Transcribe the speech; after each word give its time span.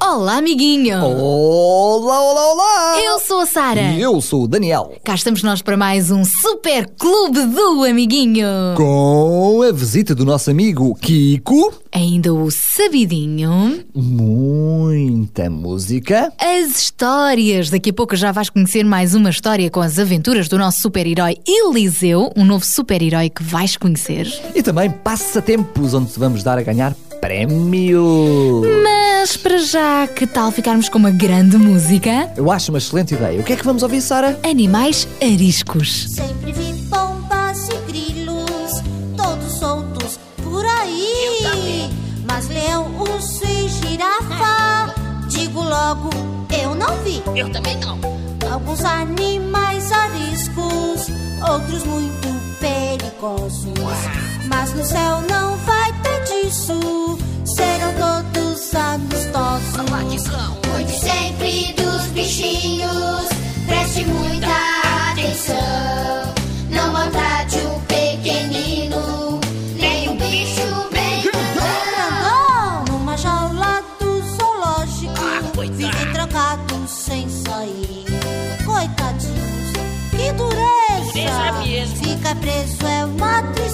Olá, 0.00 0.36
amiguinho! 0.38 0.98
Olá, 1.02 2.20
olá, 2.22 2.52
olá! 2.52 3.00
Eu 3.02 3.18
sou 3.18 3.40
a 3.40 3.46
Sara. 3.46 3.80
E 3.92 4.00
eu 4.00 4.20
sou 4.20 4.44
o 4.44 4.48
Daniel. 4.48 4.92
Cá 5.02 5.14
estamos 5.14 5.42
nós 5.42 5.62
para 5.62 5.76
mais 5.76 6.10
um 6.10 6.22
Super 6.24 6.86
Clube 6.98 7.40
do 7.46 7.82
Amiguinho. 7.84 8.46
Com 8.76 9.62
a 9.66 9.72
visita 9.72 10.14
do 10.14 10.24
nosso 10.24 10.50
amigo 10.50 10.94
Kiko, 10.96 11.72
Ainda 11.92 12.32
o 12.34 12.50
sabidinho, 12.50 13.82
muita 13.94 15.48
música. 15.48 16.30
as 16.38 16.76
histórias. 16.82 17.70
Daqui 17.70 17.88
a 17.88 17.92
pouco 17.94 18.14
já 18.14 18.30
vais 18.32 18.50
conhecer 18.50 18.84
mais 18.84 19.14
uma 19.14 19.30
história 19.30 19.70
com 19.70 19.80
as 19.80 19.98
aventuras 19.98 20.46
do 20.46 20.58
nosso 20.58 20.82
super-herói 20.82 21.36
Eliseu, 21.46 22.30
um 22.36 22.44
novo 22.44 22.66
super-herói 22.66 23.30
que 23.30 23.42
vais 23.42 23.76
conhecer. 23.78 24.30
E 24.54 24.62
também 24.62 24.90
passatempos 24.90 25.94
onde 25.94 26.12
te 26.12 26.18
vamos 26.18 26.42
dar 26.42 26.58
a 26.58 26.62
ganhar 26.62 26.94
prémio. 27.20 28.62
Mas 28.82 29.36
para 29.36 29.58
já, 29.58 30.06
que 30.06 30.26
tal 30.26 30.50
ficarmos 30.50 30.88
com 30.88 30.98
uma 30.98 31.10
grande 31.10 31.56
música? 31.56 32.30
Eu 32.36 32.50
acho 32.50 32.70
uma 32.70 32.78
excelente 32.78 33.14
ideia. 33.14 33.40
O 33.40 33.44
que 33.44 33.52
é 33.52 33.56
que 33.56 33.64
vamos 33.64 33.82
ouvir, 33.82 34.00
Sara? 34.00 34.38
Animais 34.42 35.08
ariscos. 35.20 36.06
Sempre 36.10 36.52
vi 36.52 36.72
pombas 36.88 37.68
e 37.68 37.90
grilos, 37.90 38.82
todos 39.16 39.52
soltos 39.58 40.18
por 40.42 40.64
aí. 40.64 41.90
Mas 42.26 42.48
leão, 42.48 42.90
urso 42.98 43.44
e 43.44 43.68
girafa, 43.68 44.94
digo 45.28 45.62
logo, 45.62 46.10
eu 46.62 46.74
não 46.74 46.96
vi. 47.02 47.22
Eu 47.34 47.50
também 47.50 47.76
não. 47.78 47.98
Alguns 48.50 48.84
animais 48.84 49.90
ariscos, 49.92 51.10
outros 51.48 51.84
muito 51.84 52.28
perigosos. 52.60 53.72
Mas 54.48 54.72
no 54.72 54.84
céu 54.84 55.22
não 55.28 55.56
vai 55.58 55.75
ter 56.56 56.76
disso, 56.76 57.18
serão 57.44 57.92
todos 58.32 58.74
amistosos. 58.74 59.90
Maldição. 59.90 60.56
Cuide 60.72 60.92
sempre 60.92 61.72
dos 61.74 62.06
bichinhos, 62.08 63.28
preste 63.66 64.04
muita 64.04 64.46
atenção. 65.12 66.34
Não 66.70 66.92
maltrate 66.92 67.56
o 67.58 67.80
pequenino, 67.80 69.40
nem 69.78 70.08
o 70.08 70.14
bicho 70.14 70.88
bem 70.92 71.22
grandão. 71.22 72.84
Numa 72.88 73.16
jaula 73.16 73.82
do 74.00 74.22
zoológico, 74.36 75.14
Ah, 75.18 75.42
vivem 75.52 76.12
trancados 76.12 76.90
sem 76.90 77.28
sair. 77.28 78.04
Coitadinhos, 78.64 79.72
que 80.10 80.32
dureza! 80.32 81.12
Dureza 81.12 81.52
mesmo. 81.62 81.96
Fica 81.96 82.34
preso 82.36 82.86
é 82.86 83.04
uma 83.04 83.42
tristeza. 83.42 83.65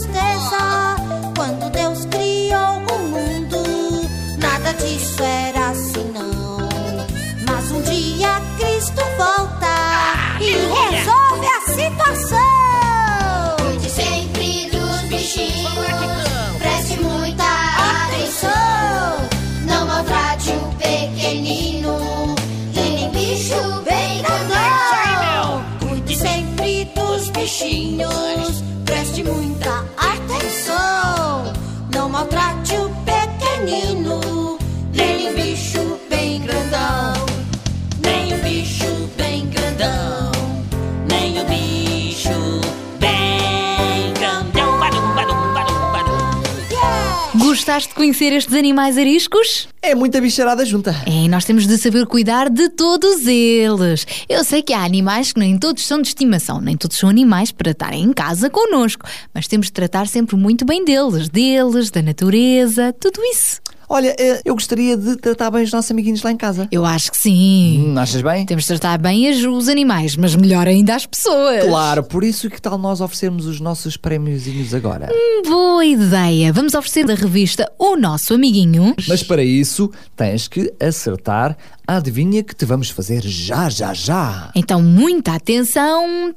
Gostaste 47.72 47.88
de 47.88 47.94
conhecer 47.94 48.34
estes 48.34 48.54
animais 48.54 48.98
ariscos? 48.98 49.66
É 49.80 49.94
muita 49.94 50.20
bicharada 50.20 50.62
junta. 50.62 50.94
É, 51.06 51.26
nós 51.26 51.46
temos 51.46 51.66
de 51.66 51.78
saber 51.78 52.04
cuidar 52.04 52.50
de 52.50 52.68
todos 52.68 53.26
eles. 53.26 54.06
Eu 54.28 54.44
sei 54.44 54.60
que 54.60 54.74
há 54.74 54.84
animais 54.84 55.32
que 55.32 55.40
nem 55.40 55.56
todos 55.56 55.86
são 55.86 56.02
de 56.02 56.08
estimação, 56.08 56.60
nem 56.60 56.76
todos 56.76 56.98
são 56.98 57.08
animais 57.08 57.50
para 57.50 57.70
estarem 57.70 58.04
em 58.04 58.12
casa 58.12 58.50
connosco, 58.50 59.06
mas 59.32 59.48
temos 59.48 59.68
de 59.68 59.72
tratar 59.72 60.06
sempre 60.06 60.36
muito 60.36 60.66
bem 60.66 60.84
deles, 60.84 61.30
deles, 61.30 61.90
da 61.90 62.02
natureza, 62.02 62.94
tudo 63.00 63.22
isso. 63.24 63.58
Olha, 63.92 64.16
eh, 64.18 64.40
eu 64.42 64.54
gostaria 64.54 64.96
de 64.96 65.16
tratar 65.16 65.50
bem 65.50 65.64
os 65.64 65.70
nossos 65.70 65.90
amiguinhos 65.90 66.22
lá 66.22 66.32
em 66.32 66.36
casa. 66.38 66.66
Eu 66.72 66.82
acho 66.82 67.10
que 67.10 67.18
sim. 67.18 67.88
Hum, 67.88 67.98
achas 67.98 68.22
bem? 68.22 68.46
Temos 68.46 68.64
de 68.64 68.68
tratar 68.68 68.96
bem 68.96 69.28
os 69.46 69.68
animais, 69.68 70.16
mas 70.16 70.34
melhor 70.34 70.66
ainda 70.66 70.94
as 70.94 71.04
pessoas. 71.04 71.66
Claro, 71.66 72.02
por 72.02 72.24
isso 72.24 72.48
que 72.48 72.58
tal 72.58 72.78
nós 72.78 73.02
oferecermos 73.02 73.44
os 73.44 73.60
nossos 73.60 73.98
prémiozinhos 73.98 74.72
agora? 74.72 75.10
Boa 75.46 75.84
ideia. 75.84 76.50
Vamos 76.54 76.72
oferecer 76.72 77.04
da 77.04 77.14
revista 77.14 77.70
O 77.78 77.94
Nosso 77.94 78.32
Amiguinho. 78.32 78.94
Mas 79.06 79.22
para 79.22 79.44
isso 79.44 79.90
tens 80.16 80.48
que 80.48 80.72
acertar 80.80 81.54
a 81.86 81.98
adivinha 81.98 82.42
que 82.42 82.56
te 82.56 82.64
vamos 82.64 82.88
fazer 82.88 83.20
já, 83.22 83.68
já, 83.68 83.92
já. 83.92 84.50
Então, 84.54 84.80
muita 84.80 85.34
atenção. 85.34 86.34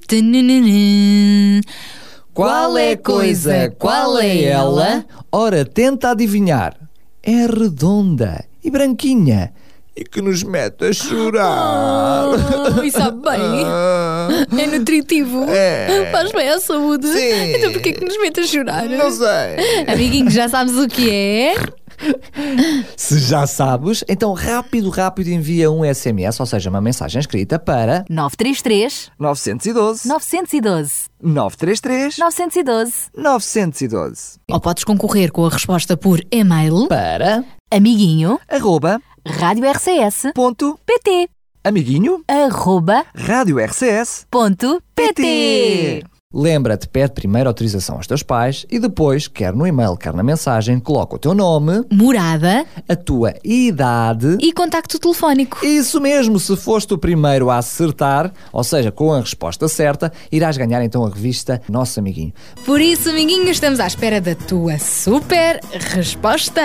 Qual 2.33 2.77
é 2.77 2.91
a 2.91 2.97
coisa? 2.97 3.73
Qual 3.79 4.19
é 4.19 4.43
ela? 4.43 5.05
Ora, 5.31 5.63
tenta 5.63 6.09
adivinhar. 6.09 6.84
É 7.25 7.47
redonda 7.47 8.45
e 8.63 8.69
branquinha 8.69 9.51
e 9.95 10.03
que 10.03 10.21
nos 10.21 10.43
mete 10.43 10.85
a 10.85 10.93
chorar. 10.93 12.25
Oh, 12.27 12.83
e 12.83 12.91
sabe 12.91 13.21
bem. 13.21 14.61
É 14.61 14.67
nutritivo. 14.67 15.45
É. 15.49 16.09
Faz 16.11 16.31
bem 16.31 16.49
à 16.49 16.59
saúde. 16.59 17.07
Sim. 17.07 17.55
Então 17.55 17.71
porquê 17.71 17.93
que 17.93 18.05
nos 18.05 18.17
mete 18.21 18.41
a 18.41 18.45
chorar? 18.45 18.87
Não 18.89 19.09
sei. 19.09 19.85
Amiguinho, 19.87 20.29
já 20.29 20.49
sabes 20.49 20.75
o 20.75 20.87
que 20.87 21.09
é? 21.09 21.55
Se 22.95 23.19
já 23.19 23.45
sabes, 23.47 24.03
então 24.07 24.33
rápido, 24.33 24.89
rápido 24.89 25.29
envia 25.29 25.71
um 25.71 25.81
SMS, 25.83 26.39
ou 26.39 26.45
seja, 26.45 26.69
uma 26.69 26.81
mensagem 26.81 27.19
escrita 27.19 27.59
para 27.59 28.05
933 28.09 29.11
912 29.19 30.07
912 30.07 31.09
933 31.21 32.17
912 32.17 32.93
912 33.15 34.39
Ou 34.49 34.59
podes 34.59 34.83
concorrer 34.83 35.31
com 35.31 35.45
a 35.45 35.49
resposta 35.49 35.97
por 35.97 36.21
e-mail 36.31 36.87
para 36.87 37.43
amiguinho 37.71 38.39
arroba 38.47 38.99
rádio 39.25 39.69
RCS 39.69 40.31
ponto 40.33 40.79
pt 40.85 41.29
amiguinho 41.63 42.23
arroba 42.27 43.05
rádio 43.15 43.57
RCS 43.59 44.27
ponto 44.29 44.81
pt 44.95 46.05
Lembra-te, 46.37 46.85
pede 46.89 47.13
primeiro 47.13 47.47
autorização 47.47 47.95
aos 47.95 48.05
teus 48.05 48.21
pais 48.21 48.65
e 48.69 48.77
depois, 48.77 49.25
quer 49.25 49.53
no 49.53 49.65
e-mail, 49.65 49.95
quer 49.95 50.13
na 50.13 50.21
mensagem, 50.21 50.81
coloca 50.81 51.15
o 51.15 51.17
teu 51.17 51.33
nome, 51.33 51.85
morada 51.89 52.65
a 52.89 52.95
tua 52.95 53.33
idade. 53.41 54.37
e 54.41 54.51
contacto 54.51 54.99
telefónico. 54.99 55.65
Isso 55.65 56.01
mesmo, 56.01 56.37
se 56.37 56.57
foste 56.57 56.93
o 56.93 56.97
primeiro 56.97 57.49
a 57.49 57.59
acertar, 57.59 58.33
ou 58.51 58.65
seja, 58.65 58.91
com 58.91 59.13
a 59.13 59.21
resposta 59.21 59.69
certa, 59.69 60.11
irás 60.29 60.57
ganhar 60.57 60.83
então 60.83 61.05
a 61.05 61.09
revista 61.09 61.61
Nosso 61.69 62.01
Amiguinho. 62.01 62.33
Por 62.65 62.81
isso, 62.81 63.09
amiguinho, 63.09 63.49
estamos 63.49 63.79
à 63.79 63.87
espera 63.87 64.19
da 64.19 64.35
tua 64.35 64.77
super 64.77 65.61
resposta. 65.71 66.61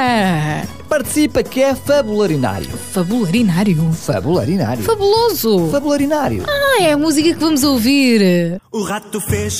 Participa 0.88 1.44
que 1.44 1.62
é 1.62 1.76
fabularinário. 1.76 2.69
Fabularinário. 2.69 3.93
Fabularinário. 3.93 4.82
Fabuloso. 4.82 5.69
Fabularinário. 5.70 6.43
Ah, 6.49 6.82
é 6.82 6.93
a 6.93 6.99
música 6.99 7.32
que 7.32 7.38
vamos 7.38 7.62
ouvir. 7.62 8.61
O 8.73 8.82
rato 8.82 9.20
fez 9.20 9.59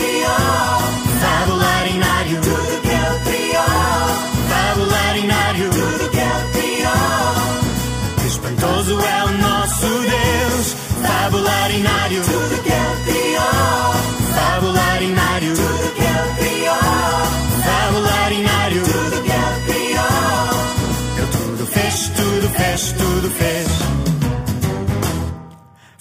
Fabularinário, 1.21 2.41
tudo 2.41 2.81
que 2.81 2.89
ele 2.89 3.19
criou. 3.25 4.11
Fabularinário, 4.49 5.69
tudo 5.69 6.09
que 6.09 6.17
ele 6.17 6.45
criou. 6.53 8.27
Espantoso 8.27 8.99
é 8.99 9.23
o 9.25 9.31
nosso 9.37 9.87
Deus. 9.87 10.75
Fabularinário, 11.05 12.21
tudo 12.23 12.63
que 12.63 12.69
ele 12.69 12.97
criou. 13.05 13.93
Fabularinário, 14.35 15.53
tudo 15.55 15.93
que 15.95 16.01
ele 16.01 16.31
criou. 16.39 17.21
Fabularinário, 17.65 18.83
tudo 18.83 19.21
que 19.23 19.31
ele 19.31 19.59
criou. 19.67 20.51
Ele 21.17 21.27
tudo 21.31 21.65
fez, 21.67 22.11
tudo 22.15 22.49
fez, 22.49 22.91
tudo 22.93 23.29
fez. 23.31 24.00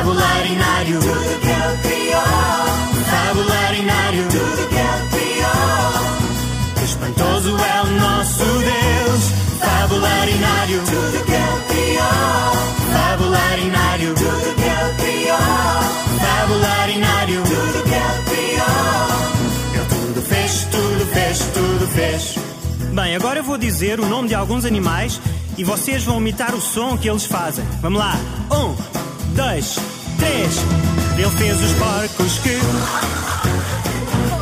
Fabularinário, 0.00 0.98
tudo 0.98 1.40
que 1.40 1.48
ele 1.48 1.76
criou. 1.82 2.22
Fabularinário, 3.04 4.24
tudo 4.30 4.68
que 4.70 4.76
ele 4.76 5.08
criou. 5.10 6.84
Espantoso 6.84 7.50
é 7.58 7.82
o 7.82 7.86
nosso 8.00 8.44
Deus. 8.44 9.22
Fabularinário, 9.60 10.80
tudo 10.86 11.24
que 11.26 11.32
ele 11.32 11.60
criou. 11.68 12.52
Fabularinário, 12.94 14.14
tudo 14.14 14.54
que 14.54 14.62
ele 14.62 14.94
criou. 14.96 15.36
Fabularinário, 16.18 17.42
tudo 17.42 17.82
que 17.82 17.94
ele 17.94 18.22
criou. 18.30 18.80
Ele 19.74 19.84
tudo 19.84 20.22
fez, 20.22 20.64
tudo 20.70 21.06
fez, 21.12 21.38
tudo 21.52 21.86
fez. 21.88 22.38
Bem, 22.94 23.16
agora 23.16 23.40
eu 23.40 23.44
vou 23.44 23.58
dizer 23.58 24.00
o 24.00 24.06
nome 24.06 24.28
de 24.28 24.34
alguns 24.34 24.64
animais 24.64 25.20
e 25.58 25.62
vocês 25.62 26.04
vão 26.04 26.18
imitar 26.22 26.54
o 26.54 26.60
som 26.60 26.96
que 26.96 27.06
eles 27.06 27.26
fazem. 27.26 27.66
Vamos 27.82 27.98
lá. 27.98 28.16
Um, 28.50 28.74
dois, 29.40 29.76
três. 30.18 30.64
Ele 31.16 31.30
fez 31.30 31.60
os 31.62 31.72
porcos 31.74 32.38
que. 32.40 32.58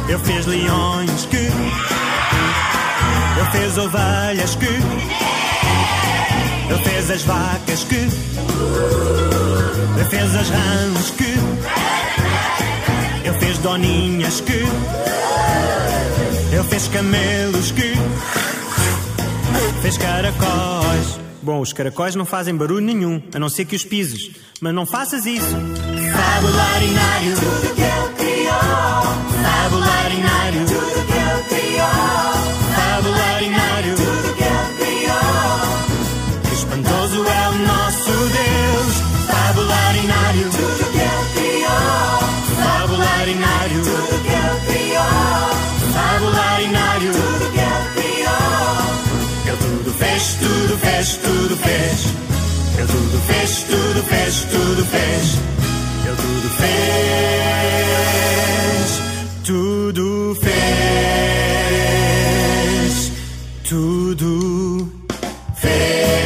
Ele 0.09 0.19
fez 0.25 0.47
leões 0.47 1.27
que. 1.27 1.37
Ele 3.37 3.50
fez 3.53 3.79
ovelhas 3.79 4.55
que. 4.56 4.67
Ele 6.71 6.83
fez 6.85 7.11
as 7.11 7.23
vacas 7.23 7.85
que. 7.85 7.95
Ele 9.97 10.05
fez 10.11 10.35
as 10.35 10.49
rãs 10.50 11.11
que. 11.17 11.35
Ele 13.25 13.39
fez 13.39 13.59
doninhas 13.59 14.41
que. 14.41 14.65
Ele 16.53 16.65
fez 16.69 16.89
camelos 16.89 17.71
que. 17.71 17.94
Fez 19.83 19.97
caracóis. 19.99 21.28
Bom, 21.49 21.61
os 21.62 21.73
caracóis 21.73 22.15
não 22.15 22.27
fazem 22.27 22.55
barulho 22.55 22.85
nenhum, 22.85 23.23
a 23.35 23.39
não 23.39 23.49
ser 23.49 23.65
que 23.65 23.75
os 23.75 23.83
pises. 23.83 24.33
Mas 24.61 24.75
não 24.75 24.85
faças 24.85 25.25
isso. 25.25 25.47
Tudo 27.41 27.75
que 27.75 27.81
ele 27.81 28.15
criou. 28.19 29.00
Tudo 30.67 31.06
que 31.06 31.12
ele 31.15 31.62
criou. 31.73 32.28
Fez, 50.19 50.35
tudo 50.35 50.76
fez, 50.79 51.17
tudo 51.19 51.56
fez. 51.56 52.06
Ele 52.76 52.87
tudo 52.87 53.19
fez, 53.20 53.62
tudo 53.62 54.03
fez, 54.03 54.44
tudo 54.50 54.85
fez. 54.85 55.38
Ele 56.05 56.17
tudo 56.17 56.49
fez, 56.59 56.79
tudo 59.44 60.35
fez, 60.41 60.53
tudo 63.69 64.93
fez. 65.55 66.19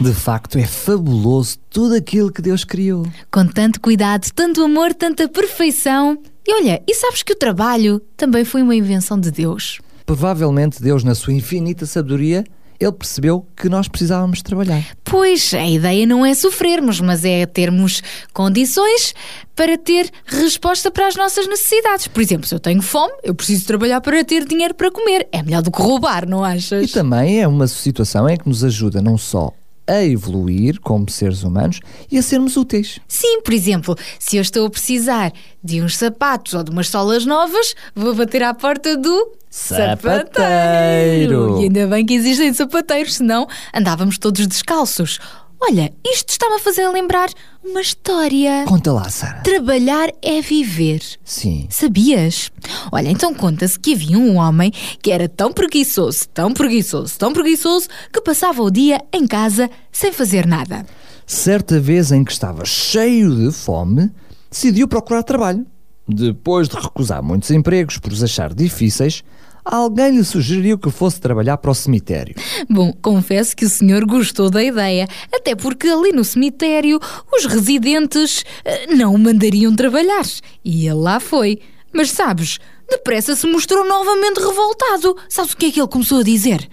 De 0.00 0.12
facto, 0.12 0.58
é 0.58 0.66
fabuloso 0.66 1.58
tudo 1.70 1.94
aquilo 1.94 2.30
que 2.30 2.42
Deus 2.42 2.64
criou. 2.64 3.06
Com 3.30 3.46
tanto 3.46 3.80
cuidado, 3.80 4.30
tanto 4.34 4.62
amor, 4.62 4.92
tanta 4.92 5.26
perfeição. 5.26 6.18
E 6.46 6.54
olha, 6.54 6.82
e 6.86 6.94
sabes 6.94 7.22
que 7.22 7.32
o 7.32 7.36
trabalho 7.36 8.00
também 8.16 8.44
foi 8.44 8.62
uma 8.62 8.74
invenção 8.74 9.18
de 9.18 9.30
Deus? 9.30 9.80
Provavelmente 10.04 10.82
Deus, 10.82 11.02
na 11.02 11.14
sua 11.14 11.32
infinita 11.32 11.86
sabedoria, 11.86 12.44
ele 12.78 12.92
percebeu 12.92 13.46
que 13.56 13.68
nós 13.68 13.88
precisávamos 13.88 14.42
trabalhar. 14.42 14.84
Pois, 15.02 15.54
a 15.54 15.66
ideia 15.66 16.06
não 16.06 16.26
é 16.26 16.34
sofrermos, 16.34 17.00
mas 17.00 17.24
é 17.24 17.46
termos 17.46 18.02
condições 18.32 19.14
para 19.56 19.78
ter 19.78 20.10
resposta 20.26 20.90
para 20.90 21.06
as 21.06 21.16
nossas 21.16 21.46
necessidades. 21.46 22.08
Por 22.08 22.20
exemplo, 22.20 22.46
se 22.46 22.54
eu 22.54 22.60
tenho 22.60 22.82
fome, 22.82 23.14
eu 23.22 23.34
preciso 23.34 23.66
trabalhar 23.66 24.00
para 24.00 24.22
ter 24.24 24.44
dinheiro 24.44 24.74
para 24.74 24.90
comer. 24.90 25.26
É 25.32 25.42
melhor 25.42 25.62
do 25.62 25.70
que 25.70 25.80
roubar, 25.80 26.28
não 26.28 26.44
achas? 26.44 26.90
E 26.90 26.92
também 26.92 27.40
é 27.40 27.48
uma 27.48 27.66
situação 27.66 28.28
em 28.28 28.36
que 28.36 28.48
nos 28.48 28.62
ajuda 28.62 29.00
não 29.00 29.16
só 29.16 29.52
a 29.86 30.02
evoluir 30.02 30.80
como 30.80 31.10
seres 31.10 31.42
humanos 31.42 31.80
e 32.10 32.18
a 32.18 32.22
sermos 32.22 32.56
úteis. 32.56 33.00
Sim, 33.06 33.42
por 33.42 33.52
exemplo, 33.52 33.96
se 34.18 34.36
eu 34.36 34.42
estou 34.42 34.66
a 34.66 34.70
precisar 34.70 35.32
de 35.62 35.82
uns 35.82 35.96
sapatos 35.96 36.54
ou 36.54 36.62
de 36.62 36.70
umas 36.70 36.88
solas 36.88 37.26
novas, 37.26 37.74
vou 37.94 38.14
bater 38.14 38.42
à 38.42 38.54
porta 38.54 38.96
do 38.96 39.32
Sapateiro. 39.54 41.60
E 41.60 41.64
ainda 41.64 41.86
bem 41.86 42.04
que 42.04 42.14
existem 42.14 42.52
sapateiros, 42.52 43.14
senão 43.14 43.46
andávamos 43.72 44.18
todos 44.18 44.48
descalços. 44.48 45.20
Olha, 45.60 45.92
isto 46.04 46.30
está-me 46.30 46.56
a 46.56 46.58
fazer 46.58 46.86
lembrar 46.88 47.30
uma 47.64 47.80
história. 47.80 48.64
Conta 48.66 48.92
lá, 48.92 49.08
Sara. 49.08 49.40
Trabalhar 49.40 50.10
é 50.20 50.40
viver. 50.40 51.00
Sim. 51.24 51.66
Sabias? 51.70 52.50
Olha, 52.92 53.08
então 53.08 53.32
conta-se 53.34 53.78
que 53.78 53.94
havia 53.94 54.18
um 54.18 54.36
homem 54.36 54.70
que 55.02 55.10
era 55.10 55.28
tão 55.28 55.52
preguiçoso, 55.52 56.28
tão 56.28 56.52
preguiçoso, 56.52 57.18
tão 57.18 57.32
preguiçoso, 57.32 57.88
que 58.12 58.20
passava 58.20 58.62
o 58.62 58.70
dia 58.70 59.02
em 59.12 59.26
casa 59.26 59.70
sem 59.90 60.12
fazer 60.12 60.46
nada. 60.46 60.84
Certa 61.26 61.80
vez 61.80 62.12
em 62.12 62.22
que 62.22 62.32
estava 62.32 62.64
cheio 62.66 63.34
de 63.34 63.50
fome, 63.50 64.10
decidiu 64.50 64.86
procurar 64.86 65.22
trabalho. 65.22 65.66
Depois 66.06 66.68
de 66.68 66.76
recusar 66.76 67.22
muitos 67.22 67.50
empregos 67.50 67.96
por 67.96 68.12
os 68.12 68.22
achar 68.22 68.52
difíceis, 68.52 69.24
alguém 69.64 70.16
lhe 70.16 70.24
sugeriu 70.24 70.78
que 70.78 70.90
fosse 70.90 71.20
trabalhar 71.20 71.56
para 71.56 71.70
o 71.70 71.74
cemitério. 71.74 72.34
Bom, 72.68 72.92
confesso 73.00 73.56
que 73.56 73.64
o 73.64 73.70
senhor 73.70 74.04
gostou 74.04 74.50
da 74.50 74.62
ideia, 74.62 75.08
até 75.32 75.54
porque 75.54 75.88
ali 75.88 76.12
no 76.12 76.24
cemitério 76.24 77.00
os 77.32 77.46
residentes 77.46 78.44
eh, 78.64 78.94
não 78.94 79.14
o 79.14 79.18
mandariam 79.18 79.74
trabalhar. 79.74 80.24
E 80.64 80.86
ele 80.86 80.94
lá 80.94 81.18
foi. 81.20 81.60
Mas 81.92 82.10
sabes, 82.10 82.58
depressa 82.88 83.36
se 83.36 83.46
mostrou 83.46 83.84
novamente 83.84 84.40
revoltado. 84.40 85.16
Sabes 85.28 85.52
o 85.52 85.56
que 85.56 85.66
é 85.66 85.70
que 85.70 85.80
ele 85.80 85.88
começou 85.88 86.18
a 86.18 86.22
dizer? 86.22 86.68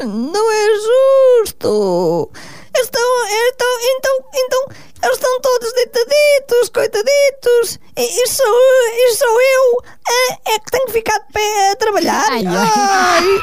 Não 0.00 0.52
é 0.52 1.44
justo. 1.44 2.30
Estão, 2.76 3.28
estão, 3.28 3.68
então, 3.96 4.18
então, 4.34 4.66
eles 5.04 5.16
estão 5.16 5.40
todos 5.40 5.72
deitaditos, 5.74 6.68
coitaditos. 6.70 7.78
E, 7.96 8.02
e 8.02 8.26
sou, 8.26 8.46
e 8.46 9.14
sou 9.14 9.40
eu, 9.40 9.84
é, 10.08 10.54
é 10.54 10.58
que 10.58 10.70
tenho 10.72 10.86
que 10.86 10.92
ficar 10.92 11.18
de 11.20 11.32
pé 11.32 11.70
a 11.70 11.76
trabalhar. 11.76 12.26
Ai, 12.30 12.44
ai. 12.46 13.40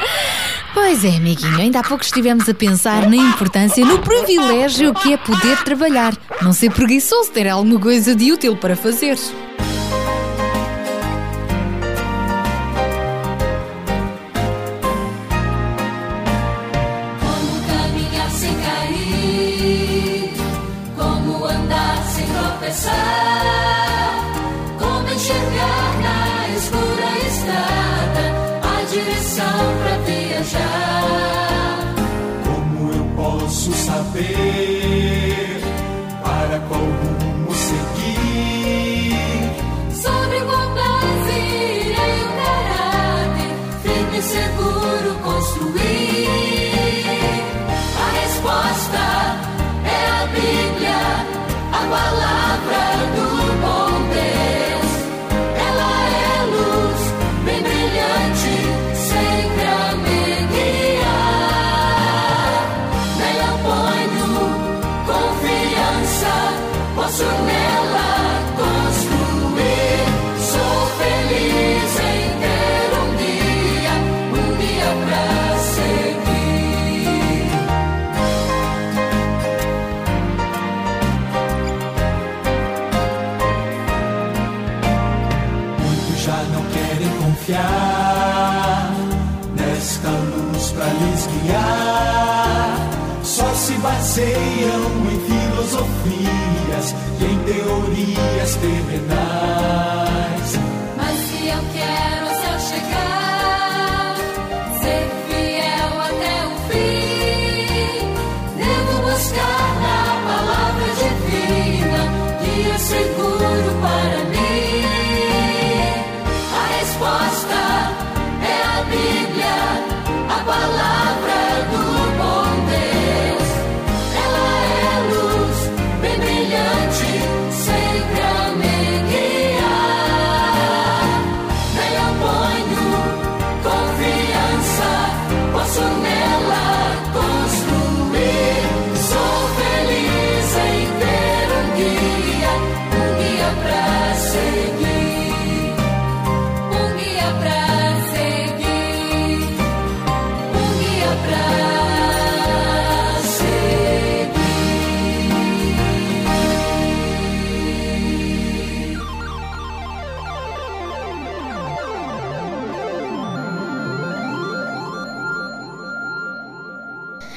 Pois 1.02 1.14
é, 1.14 1.16
amiguinho, 1.16 1.58
ainda 1.58 1.80
há 1.80 1.82
pouco 1.82 2.04
estivemos 2.04 2.48
a 2.48 2.54
pensar 2.54 3.10
na 3.10 3.16
importância, 3.16 3.84
no 3.84 3.98
privilégio 3.98 4.94
que 4.94 5.12
é 5.12 5.16
poder 5.16 5.64
trabalhar. 5.64 6.16
Não 6.40 6.52
ser 6.52 6.70
preguiçoso, 6.70 7.32
ter 7.32 7.48
alguma 7.48 7.80
coisa 7.80 8.14
de 8.14 8.30
útil 8.30 8.56
para 8.56 8.76
fazer. 8.76 9.18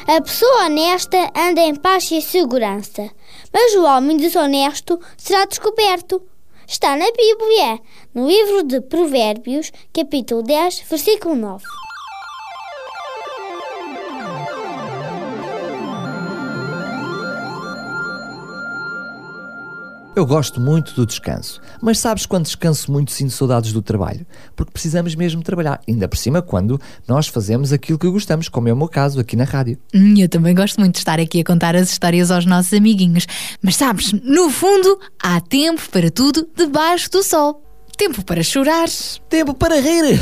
A 0.08 0.22
pessoa 0.22 0.66
honesta 0.66 1.32
anda 1.36 1.62
em 1.62 1.74
paz 1.74 2.12
e 2.12 2.22
segurança, 2.22 3.10
mas 3.52 3.74
o 3.74 3.86
homem 3.86 4.18
desonesto 4.18 5.00
será 5.18 5.46
descoberto. 5.46 6.22
Está 6.68 6.96
na 6.96 7.08
Bíblia, 7.12 7.80
no 8.14 8.28
livro 8.28 8.62
de 8.62 8.82
Provérbios, 8.82 9.72
capítulo 9.92 10.44
10, 10.44 10.82
versículo 10.88 11.36
9. 11.36 11.64
Eu 20.16 20.26
gosto 20.26 20.62
muito 20.62 20.94
do 20.96 21.06
descanso, 21.06 21.60
mas 21.82 22.00
sabes 22.00 22.26
quando 22.26 22.46
descanso 22.46 22.90
muito 22.90 23.12
sinto 23.12 23.32
saudades 23.34 23.74
do 23.74 23.82
trabalho? 23.82 24.26
Porque 24.56 24.72
precisamos 24.72 25.14
mesmo 25.14 25.44
trabalhar, 25.44 25.82
ainda 25.86 26.08
por 26.08 26.16
cima 26.18 26.42
quando 26.42 26.80
nós 27.06 27.28
fazemos 27.28 27.74
aquilo 27.74 28.00
que 28.00 28.08
gostamos, 28.10 28.48
como 28.48 28.70
é 28.70 28.74
o 28.74 28.78
meu 28.78 28.88
caso 28.88 29.20
aqui 29.20 29.36
na 29.36 29.44
rádio. 29.44 29.78
Hum, 29.94 30.14
Eu 30.18 30.30
também 30.30 30.56
gosto 30.56 30.80
muito 30.80 30.94
de 30.94 31.00
estar 31.00 31.20
aqui 31.20 31.42
a 31.42 31.44
contar 31.44 31.76
as 31.76 31.92
histórias 31.92 32.32
aos 32.32 32.46
nossos 32.46 32.74
amiguinhos. 32.74 33.28
Mas 33.62 33.76
sabes, 33.76 34.14
no 34.14 34.50
fundo, 34.50 34.98
há 35.22 35.42
tempo 35.42 35.82
para 35.92 36.10
tudo 36.10 36.48
debaixo 36.56 37.12
do 37.12 37.22
sol. 37.22 37.62
Tempo 37.98 38.24
para 38.24 38.42
chorar, 38.44 38.88
Tempo 39.30 39.54
para 39.54 39.80
rir 39.82 40.20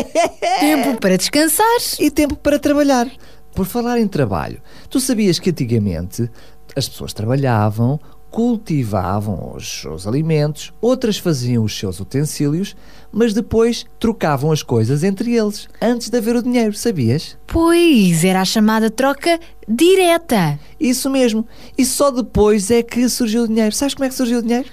tempo 0.60 0.98
para 1.00 1.16
descansar. 1.16 1.64
e 1.98 2.10
tempo 2.10 2.36
para 2.36 2.58
trabalhar. 2.58 3.10
Por 3.54 3.64
falar 3.66 3.98
em 3.98 4.06
trabalho, 4.08 4.60
tu 4.88 5.00
sabias 5.00 5.38
que 5.38 5.50
antigamente 5.50 6.30
as 6.76 6.88
pessoas 6.88 7.12
trabalhavam, 7.12 7.98
cultivavam 8.30 9.54
os 9.56 9.80
seus 9.80 10.06
alimentos, 10.06 10.72
outras 10.80 11.18
faziam 11.18 11.64
os 11.64 11.76
seus 11.76 11.98
utensílios, 12.00 12.76
mas 13.12 13.34
depois 13.34 13.84
trocavam 13.98 14.52
as 14.52 14.62
coisas 14.62 15.02
entre 15.02 15.34
eles, 15.34 15.68
antes 15.82 16.08
de 16.08 16.16
haver 16.16 16.36
o 16.36 16.42
dinheiro, 16.42 16.72
sabias? 16.72 17.36
Pois, 17.46 18.24
era 18.24 18.40
a 18.40 18.44
chamada 18.44 18.88
troca 18.90 19.38
direta. 19.68 20.58
Isso 20.78 21.10
mesmo. 21.10 21.46
E 21.76 21.84
só 21.84 22.10
depois 22.10 22.70
é 22.70 22.82
que 22.82 23.08
surgiu 23.08 23.42
o 23.42 23.48
dinheiro. 23.48 23.74
Sabes 23.74 23.94
como 23.94 24.04
é 24.04 24.08
que 24.08 24.14
surgiu 24.14 24.38
o 24.38 24.42
dinheiro? 24.42 24.68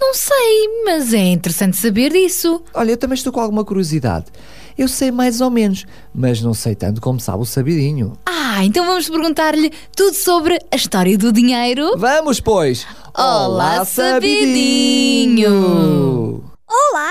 Não 0.00 0.12
sei, 0.14 0.82
mas 0.84 1.12
é 1.12 1.18
interessante 1.18 1.76
saber 1.76 2.12
disso. 2.12 2.62
Olha, 2.74 2.92
eu 2.92 2.96
também 2.96 3.14
estou 3.14 3.32
com 3.32 3.40
alguma 3.40 3.64
curiosidade. 3.64 4.26
Eu 4.76 4.88
sei 4.88 5.12
mais 5.12 5.40
ou 5.40 5.50
menos, 5.50 5.86
mas 6.12 6.42
não 6.42 6.52
sei 6.52 6.74
tanto 6.74 7.00
como 7.00 7.20
sabe 7.20 7.42
o 7.42 7.46
sabidinho. 7.46 8.18
Ah, 8.26 8.64
então 8.64 8.84
vamos 8.84 9.08
perguntar-lhe 9.08 9.72
tudo 9.96 10.14
sobre 10.14 10.58
a 10.70 10.76
história 10.76 11.16
do 11.16 11.32
dinheiro. 11.32 11.96
Vamos, 11.96 12.40
pois! 12.40 12.84
Olá, 13.16 13.84
sabidinho! 13.84 15.52
Olá, 16.68 17.10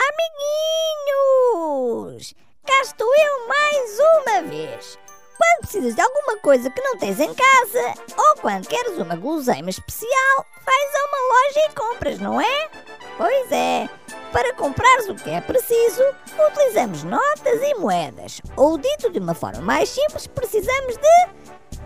amiguinhos! 1.56 2.34
Cá 2.66 2.82
estou 2.82 3.08
eu 3.08 3.48
mais 3.48 4.00
uma 4.00 4.42
vez. 4.50 4.98
Quando 5.44 5.60
precisas 5.60 5.96
de 5.96 6.02
alguma 6.02 6.38
coisa 6.38 6.70
que 6.70 6.82
não 6.82 6.98
tens 6.98 7.20
em 7.20 7.34
casa, 7.34 7.94
ou 8.18 8.36
quando 8.38 8.66
queres 8.66 8.98
uma 8.98 9.16
guloseima 9.18 9.70
especial, 9.70 10.46
vais 10.66 10.96
a 10.96 11.06
uma 11.06 11.18
loja 11.34 11.60
e 11.70 11.76
compras, 11.76 12.20
não 12.20 12.40
é? 12.40 12.70
Pois 13.18 13.52
é. 13.52 13.90
Para 14.32 14.54
comprares 14.54 15.10
o 15.10 15.16
que 15.16 15.30
é 15.30 15.42
preciso, 15.42 16.02
utilizamos 16.48 17.04
notas 17.04 17.62
e 17.62 17.76
moedas. 17.76 18.42
Ou 18.56 18.78
dito 18.78 19.10
de 19.12 19.20
uma 19.20 19.34
forma 19.34 19.62
mais 19.62 19.90
simples, 19.90 20.28
precisamos 20.28 20.96
de 20.96 21.28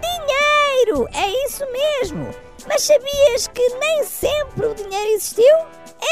dinheiro. 0.02 1.10
É 1.16 1.46
isso 1.48 1.66
mesmo. 1.72 2.30
Mas 2.68 2.84
sabias 2.84 3.48
que 3.48 3.68
nem 3.80 4.04
sempre 4.04 4.68
o 4.68 4.76
dinheiro 4.76 5.10
existiu? 5.12 5.58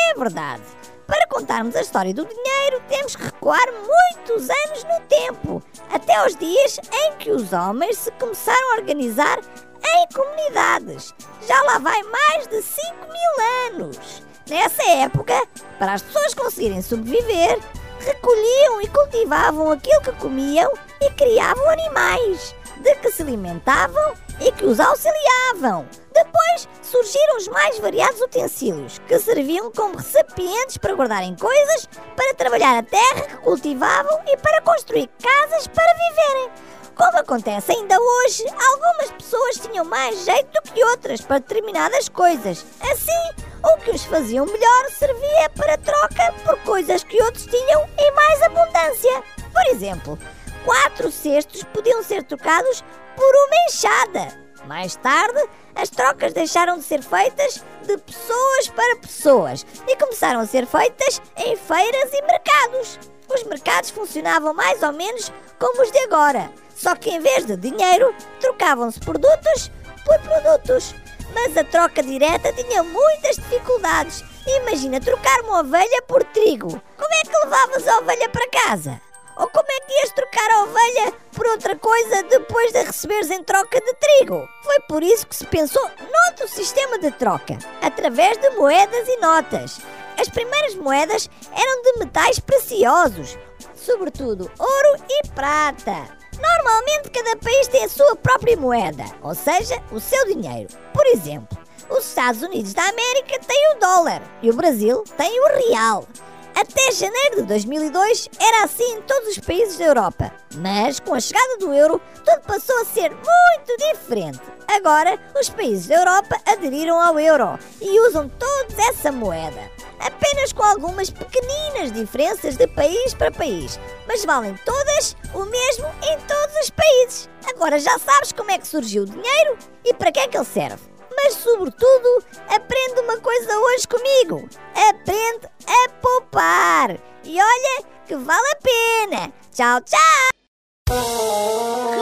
É 0.10 0.16
verdade. 0.18 0.64
Para 1.08 1.28
contarmos 1.28 1.76
a 1.76 1.82
história 1.82 2.14
do 2.14 2.26
dinheiro, 2.26 2.82
temos 2.90 3.16
que 3.16 3.24
recuar 3.24 3.66
muitos 3.72 4.50
anos 4.50 4.84
no 4.84 5.00
tempo, 5.08 5.64
até 5.90 6.16
aos 6.16 6.36
dias 6.36 6.80
em 6.92 7.14
que 7.18 7.32
os 7.32 7.54
homens 7.54 7.98
se 7.98 8.12
começaram 8.12 8.74
a 8.74 8.76
organizar 8.78 9.40
em 9.40 10.08
comunidades. 10.14 11.14
Já 11.48 11.62
lá 11.64 11.78
vai 11.78 12.02
mais 12.04 12.48
de 12.48 12.62
5 12.62 12.94
mil 13.06 13.82
anos. 13.82 14.24
Nessa 14.50 14.84
época, 14.84 15.34
para 15.78 15.94
as 15.94 16.02
pessoas 16.02 16.34
conseguirem 16.34 16.82
sobreviver, 16.82 17.60
recolhiam 18.00 18.82
e 18.82 18.88
cultivavam 18.88 19.72
aquilo 19.72 20.02
que 20.02 20.12
comiam 20.14 20.72
e 21.02 21.10
criavam 21.12 21.70
animais, 21.70 22.56
de 22.78 22.96
que 22.96 23.12
se 23.12 23.22
alimentavam 23.22 24.14
e 24.40 24.52
que 24.52 24.66
os 24.66 24.80
auxiliavam. 24.80 25.88
Depois 26.16 26.68
surgiram 26.82 27.38
os 27.38 27.48
mais 27.50 27.78
variados 27.78 28.22
utensílios, 28.22 29.00
que 29.00 29.20
serviam 29.20 29.70
como 29.72 29.98
recipientes 29.98 30.78
para 30.78 30.96
guardarem 30.96 31.36
coisas, 31.36 31.88
para 32.16 32.34
trabalhar 32.34 32.78
a 32.78 32.84
terra 32.84 33.22
que 33.22 33.38
cultivavam 33.38 34.22
e 34.26 34.38
para 34.38 34.62
construir 34.62 35.10
casas 35.22 35.68
para 35.68 35.94
viverem. 35.94 36.52
Como 36.96 37.18
acontece 37.18 37.74
ainda 37.74 38.00
hoje, 38.00 38.46
algumas 38.48 39.12
pessoas 39.12 39.58
tinham 39.58 39.84
mais 39.84 40.24
jeito 40.24 40.50
do 40.54 40.72
que 40.72 40.82
outras 40.86 41.20
para 41.20 41.40
determinadas 41.40 42.08
coisas. 42.08 42.66
Assim, 42.80 43.44
O 43.66 43.78
que 43.78 43.90
os 43.90 44.06
faziam 44.06 44.46
melhor 44.46 44.92
servia 44.92 45.50
para 45.56 45.76
troca 45.80 46.32
por 46.44 46.56
coisas 46.60 47.04
que 47.04 47.22
outros 47.24 47.48
tinham 47.48 47.90
em 47.98 48.12
mais 48.12 48.42
abundância. 48.44 49.24
Por 49.52 49.66
exemplo, 49.72 50.20
quatro 50.64 51.12
cestos 51.12 51.64
podiam 51.74 52.04
ser 52.04 52.22
trocados 52.24 52.84
por 53.16 53.36
uma 53.36 53.56
enxada. 53.68 54.40
Mais 54.66 54.96
tarde, 54.98 55.44
as 55.76 55.90
trocas 55.90 56.34
deixaram 56.34 56.78
de 56.78 56.84
ser 56.84 57.04
feitas 57.04 57.64
de 57.86 57.98
pessoas 57.98 58.70
para 58.70 58.96
pessoas 58.98 59.66
e 59.88 59.96
começaram 59.98 60.40
a 60.40 60.46
ser 60.46 60.66
feitas 60.66 61.22
em 61.38 61.56
feiras 61.56 62.14
e 62.14 62.22
mercados. 62.24 63.00
Os 63.28 63.44
mercados 63.44 63.90
funcionavam 63.90 64.54
mais 64.54 64.82
ou 64.82 64.92
menos 64.92 65.32
como 65.60 65.82
os 65.82 65.92
de 65.92 66.00
agora, 66.00 66.52
só 66.76 66.96
que 66.96 67.10
em 67.10 67.20
vez 67.20 67.46
de 67.46 67.56
dinheiro, 67.58 68.14
trocavam-se 68.40 69.00
produtos 69.00 69.72
por 70.04 70.20
produtos. 70.20 70.94
Mas 71.34 71.58
a 71.58 71.64
troca 71.64 72.02
direta 72.04 72.54
tinha 72.54 72.84
muitas 72.84 73.36
dificuldades. 73.36 74.24
Imagina 74.62 75.02
trocar 75.02 75.42
uma 75.42 75.62
ovelha 75.62 76.02
por 76.04 76.24
trigo. 76.24 76.70
Como 76.70 77.14
é 77.14 77.22
que 77.22 77.46
levavas 77.46 77.88
a 77.88 77.98
ovelha 77.98 78.30
para 78.30 78.50
casa? 78.50 79.02
Ou 79.38 79.48
como 79.50 79.68
é 79.70 79.80
que 79.82 79.94
ias 80.00 80.12
trocar 80.12 80.50
a 80.52 80.64
ovelha 80.64 81.14
por 81.34 81.46
outra 81.48 81.76
coisa 81.76 82.24
depois 82.24 82.72
de 82.72 82.84
receberes 82.84 83.30
em 83.30 83.44
troca 83.44 83.80
de 83.82 83.94
trigo? 83.96 84.48
Foi 84.64 84.80
por 84.88 85.04
isso 85.04 85.28
que 85.28 85.36
se 85.36 85.46
pensou 85.46 85.82
noutro 85.82 86.48
sistema 86.48 86.98
de 87.00 87.12
troca, 87.12 87.58
através 87.82 88.38
de 88.38 88.50
moedas 88.52 89.08
e 89.08 89.18
notas. 89.18 89.80
As 90.18 90.30
primeiras 90.30 90.76
moedas 90.76 91.30
eram 91.52 91.82
de 91.82 92.00
metais 92.00 92.40
preciosos, 92.40 93.38
sobretudo 93.76 94.50
ouro 94.58 95.04
e 95.10 95.28
prata. 95.30 96.08
Normalmente 96.40 97.10
cada 97.10 97.36
país 97.38 97.68
tem 97.68 97.84
a 97.84 97.90
sua 97.90 98.16
própria 98.16 98.56
moeda, 98.56 99.04
ou 99.22 99.36
seja, 99.36 99.82
o 99.92 100.00
seu 100.00 100.26
dinheiro. 100.26 100.70
Por 100.94 101.06
exemplo, 101.08 101.58
os 101.90 102.06
Estados 102.06 102.42
Unidos 102.42 102.74
da 102.74 102.84
América 102.84 103.40
têm 103.40 103.74
o 103.74 103.80
dólar 103.80 104.22
e 104.42 104.50
o 104.50 104.56
Brasil 104.56 105.04
tem 105.18 105.40
o 105.40 105.48
real. 105.48 106.08
Até 106.56 106.90
janeiro 106.94 107.42
de 107.42 107.48
2002 107.48 108.30
era 108.40 108.64
assim 108.64 108.94
em 108.94 109.02
todos 109.02 109.28
os 109.28 109.40
países 109.40 109.78
da 109.78 109.86
Europa. 109.88 110.32
Mas 110.56 111.02
com 111.02 111.14
a 111.14 111.20
chegada 111.20 111.58
do 111.58 111.74
euro, 111.74 112.02
tudo 112.24 112.42
passou 112.48 112.82
a 112.82 112.86
ser 112.86 113.10
muito 113.12 113.78
diferente. 113.78 114.40
Agora, 114.66 115.20
os 115.38 115.50
países 115.50 115.88
da 115.88 115.96
Europa 115.96 116.38
aderiram 116.46 116.98
ao 116.98 117.20
euro 117.20 117.60
e 117.82 118.00
usam 118.08 118.30
todos 118.30 118.80
essa 118.80 119.12
moeda. 119.12 119.70
Apenas 120.00 120.54
com 120.54 120.64
algumas 120.64 121.10
pequeninas 121.10 121.92
diferenças 121.92 122.56
de 122.56 122.68
país 122.68 123.14
para 123.14 123.32
país, 123.32 123.78
mas 124.08 124.24
valem 124.24 124.58
todas 124.64 125.18
o 125.34 125.44
mesmo 125.44 125.88
em 126.04 126.18
todos 126.22 126.56
os 126.64 126.70
países. 126.70 127.30
Agora 127.50 127.78
já 127.80 128.00
sabes 128.00 128.32
como 128.32 128.52
é 128.52 128.58
que 128.58 128.68
surgiu 128.68 129.04
o 129.04 129.08
dinheiro 129.08 129.58
e 129.84 129.94
para 129.94 130.10
que 130.10 130.20
é 130.20 130.28
que 130.30 130.38
ele 130.38 130.46
serve 130.46 130.95
mas 131.16 131.36
sobretudo 131.36 132.24
aprende 132.50 133.00
uma 133.02 133.18
coisa 133.20 133.58
hoje 133.60 133.88
comigo. 133.88 134.50
Aprende 134.90 135.48
a 135.68 135.90
poupar. 136.02 136.98
E 137.24 137.40
olha 137.42 137.86
que 138.06 138.16
vale 138.16 138.48
a 138.48 138.56
pena. 138.58 139.34
Tchau, 139.52 139.82
tchau. 139.82 140.36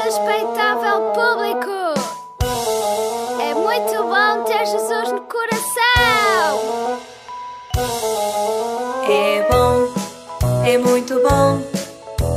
Respeitável 0.04 1.12
público, 1.14 1.94
é 3.42 3.54
muito 3.54 4.04
bom 4.04 4.44
ter 4.44 4.66
Jesus 4.66 5.12
no 5.12 5.22
coração. 5.22 7.00
É 9.08 9.48
bom, 9.50 9.94
é 10.66 10.78
muito 10.78 11.22
bom, 11.22 11.62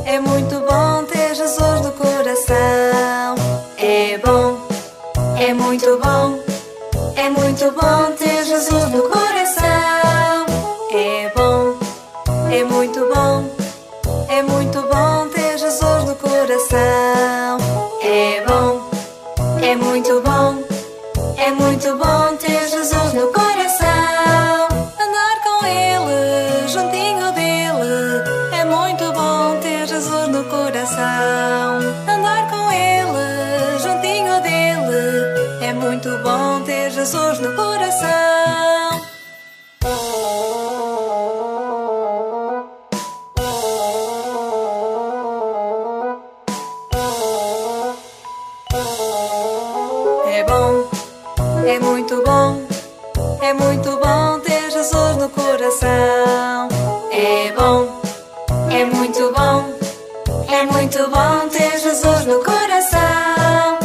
é 0.04 0.20
muito 0.20 0.60
bom 0.60 1.04
ter 1.04 1.34
Jesus 1.34 1.80
no 1.80 1.92
coração. 1.92 3.34
É 3.76 4.18
bom, 4.18 4.58
é 5.38 5.52
muito 5.52 5.98
bom, 5.98 6.38
é 7.26 7.30
muito 7.30 7.72
bom 7.72 8.12
ter 8.16 8.44
Jesus 8.44 8.84
no 8.90 9.02
coração. 9.02 9.25
É 50.36 50.44
bom, 50.44 50.90
é 51.66 51.78
muito 51.78 52.22
bom, 52.22 52.68
é 53.40 53.54
muito 53.54 53.90
bom 53.96 54.38
ter 54.40 54.70
Jesus 54.70 55.16
no 55.16 55.30
coração. 55.30 56.68
É 57.10 57.52
bom, 57.52 58.02
é 58.70 58.84
muito 58.84 59.32
bom, 59.32 59.64
é 60.52 60.62
muito 60.66 60.98
bom 61.08 61.48
ter 61.48 61.78
Jesus 61.78 62.26
no 62.26 62.44
coração. 62.44 63.78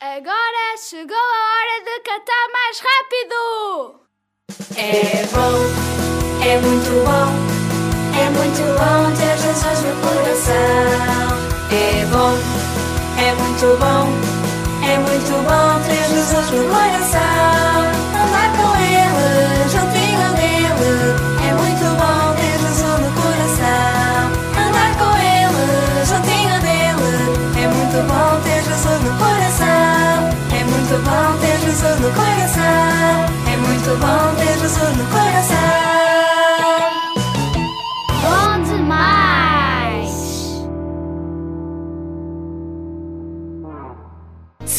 Agora 0.00 0.76
chegou 0.78 1.16
a 1.16 1.40
hora 1.52 1.84
de 1.84 2.00
cantar 2.00 2.48
mais 2.58 2.82
rápido. 2.88 4.00
É 4.78 5.26
bom, 5.30 5.54
é 6.44 6.58
muito 6.58 6.90
bom, 7.06 7.30
é 8.18 8.30
muito 8.30 8.62
bom 8.80 9.14
ter 9.14 9.38
Jesus 9.38 9.78
no 9.84 9.94
coração. 10.02 11.22
É 11.70 12.04
bom, 12.06 12.61
é 13.22 13.34
muito 13.34 13.78
bom, 13.78 14.08
é 14.82 14.98
muito 14.98 15.32
bom 15.46 15.80
ter 15.86 16.02
Jesus 16.08 16.50
no 16.50 16.64
coração. 16.68 17.22
Andar 18.18 18.50
com 18.56 18.74
Ele, 18.82 19.68
juntinho 19.70 20.28
dele, 20.34 21.14
é 21.48 21.54
muito 21.54 21.86
bom 22.00 22.34
ter 22.34 22.58
Jesus 22.58 22.98
no 23.00 23.10
coração. 23.20 24.26
Andar 24.58 24.92
com 24.98 25.12
Ele, 25.22 26.04
juntinho 26.04 26.60
dele, 26.62 27.62
é 27.62 27.68
muito 27.68 27.98
bom 28.10 28.40
ter 28.42 28.60
Jesus 28.64 29.00
no 29.02 29.12
coração. 29.18 30.18
É 30.50 30.64
muito 30.64 30.94
bom 31.04 31.38
ter 31.38 31.58
Jesus 31.60 32.00
no 32.00 32.10
coração. 32.10 33.26
É 33.46 33.56
muito 33.56 33.90
bom 34.00 34.34
ter 34.34 34.58
Jesus 34.58 34.96
no 34.96 35.04
coração. 35.06 35.91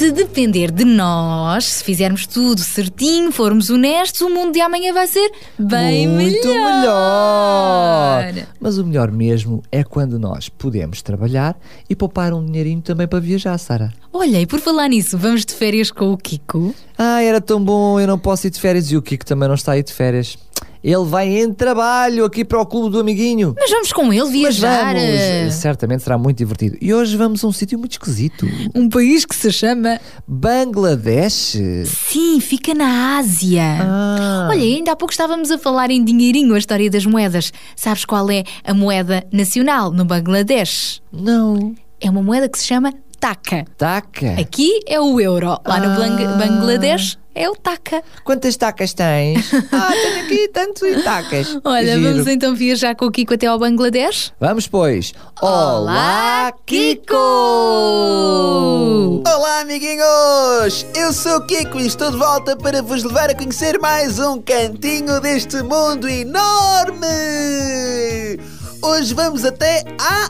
Se 0.03 0.11
depender 0.11 0.69
de 0.69 0.83
nós, 0.83 1.63
se 1.63 1.81
fizermos 1.81 2.27
tudo 2.27 2.59
certinho, 2.59 3.31
formos 3.31 3.69
honestos, 3.69 4.19
o 4.19 4.29
mundo 4.29 4.51
de 4.51 4.59
amanhã 4.59 4.93
vai 4.93 5.07
ser 5.07 5.31
bem 5.57 6.09
Muito 6.09 6.45
melhor. 6.45 8.25
melhor. 8.25 8.47
Mas 8.59 8.77
o 8.77 8.85
melhor 8.85 9.09
mesmo 9.09 9.63
é 9.71 9.81
quando 9.81 10.19
nós 10.19 10.49
podemos 10.49 11.01
trabalhar 11.01 11.57
e 11.89 11.95
poupar 11.95 12.33
um 12.33 12.45
dinheirinho 12.45 12.81
também 12.81 13.07
para 13.07 13.21
viajar, 13.21 13.57
Sara. 13.57 13.93
Olha, 14.11 14.41
e 14.41 14.45
por 14.45 14.59
falar 14.59 14.89
nisso, 14.89 15.17
vamos 15.17 15.45
de 15.45 15.53
férias 15.53 15.89
com 15.89 16.11
o 16.11 16.17
Kiko? 16.17 16.75
Ah, 16.97 17.21
era 17.21 17.39
tão 17.39 17.63
bom, 17.63 17.97
eu 17.97 18.05
não 18.05 18.19
posso 18.19 18.45
ir 18.45 18.49
de 18.49 18.59
férias 18.59 18.91
e 18.91 18.97
o 18.97 19.01
Kiko 19.01 19.25
também 19.25 19.47
não 19.47 19.55
está 19.55 19.71
aí 19.71 19.83
de 19.83 19.93
férias. 19.93 20.37
Ele 20.83 21.05
vai 21.05 21.29
em 21.29 21.53
trabalho 21.53 22.25
aqui 22.25 22.43
para 22.43 22.59
o 22.59 22.65
clube 22.65 22.89
do 22.89 22.99
amiguinho. 22.99 23.55
Mas 23.57 23.71
vamos 23.71 23.93
com 23.93 24.11
ele 24.11 24.21
Mas 24.23 24.31
viajar. 24.31 24.93
vamos, 24.93 25.53
certamente 25.53 26.03
será 26.03 26.17
muito 26.17 26.37
divertido. 26.39 26.77
E 26.81 26.93
hoje 26.93 27.15
vamos 27.15 27.41
a 27.43 27.47
um 27.47 27.51
sítio 27.53 27.79
muito 27.79 27.93
esquisito. 27.93 28.45
Um 28.75 28.89
país 28.89 29.23
que 29.23 29.33
se 29.35 29.49
chama 29.51 29.99
Bangladesh. 30.27 31.57
Sim, 31.85 32.39
fica 32.39 32.73
na 32.73 33.17
Ásia. 33.17 33.63
Ah. 33.81 34.47
Olha, 34.51 34.61
ainda 34.61 34.91
há 34.91 34.95
pouco 34.95 35.13
estávamos 35.13 35.51
a 35.51 35.57
falar 35.57 35.89
em 35.91 36.03
dinheirinho, 36.03 36.53
a 36.53 36.57
história 36.57 36.89
das 36.89 37.05
moedas. 37.05 37.53
Sabes 37.75 38.05
qual 38.05 38.29
é 38.29 38.43
a 38.63 38.73
moeda 38.73 39.23
nacional 39.31 39.91
no 39.91 40.03
Bangladesh? 40.05 41.01
Não. 41.11 41.73
É 42.01 42.09
uma 42.09 42.21
moeda 42.21 42.49
que 42.49 42.57
se 42.59 42.65
chama 42.67 42.93
Taka. 43.19 43.63
Taca. 43.77 44.33
Aqui 44.39 44.81
é 44.87 44.99
o 44.99 45.19
euro. 45.19 45.57
Lá 45.65 45.79
no 45.79 45.91
Ah. 45.91 45.95
Bang- 45.95 46.37
Bangladesh 46.37 47.17
é 47.35 47.49
o 47.49 47.55
Taka. 47.55 48.03
Quantas 48.23 48.55
tacas 48.55 48.93
tens? 48.93 49.51
ah, 49.71 49.91
tenho 49.91 50.25
aqui 50.25 50.47
tantos 50.49 51.03
tacas. 51.03 51.59
Olha, 51.65 51.95
Giro. 51.95 52.11
vamos 52.11 52.27
então 52.27 52.55
viajar 52.55 52.95
com 52.95 53.05
o 53.05 53.11
Kiko 53.11 53.33
até 53.33 53.47
ao 53.47 53.57
Bangladesh? 53.57 54.31
Vamos, 54.39 54.67
pois. 54.67 55.13
Olá, 55.41 56.53
Kiko! 56.65 57.15
Olá, 59.25 59.61
amiguinhos! 59.61 60.85
Eu 60.95 61.11
sou 61.11 61.37
o 61.37 61.45
Kiko 61.45 61.79
e 61.79 61.87
estou 61.87 62.11
de 62.11 62.17
volta 62.17 62.55
para 62.55 62.81
vos 62.81 63.03
levar 63.03 63.29
a 63.29 63.35
conhecer 63.35 63.79
mais 63.79 64.19
um 64.19 64.41
cantinho 64.41 65.19
deste 65.19 65.61
mundo 65.63 66.07
enorme! 66.07 67.07
Hoje 68.81 69.13
vamos 69.13 69.45
até 69.45 69.83
à 69.97 70.29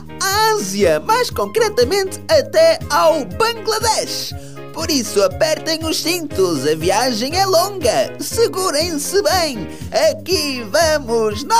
Ásia, 0.52 1.00
mais 1.00 1.28
concretamente 1.28 2.20
até 2.30 2.78
ao 2.88 3.24
Bangladesh. 3.24 4.32
Por 4.74 4.90
isso, 4.90 5.22
apertem 5.22 5.84
os 5.84 6.02
cintos, 6.02 6.66
a 6.66 6.74
viagem 6.74 7.38
é 7.38 7.46
longa. 7.46 8.16
Segurem-se 8.18 9.22
bem, 9.22 9.68
aqui 10.10 10.66
vamos 10.68 11.44
nós! 11.44 11.54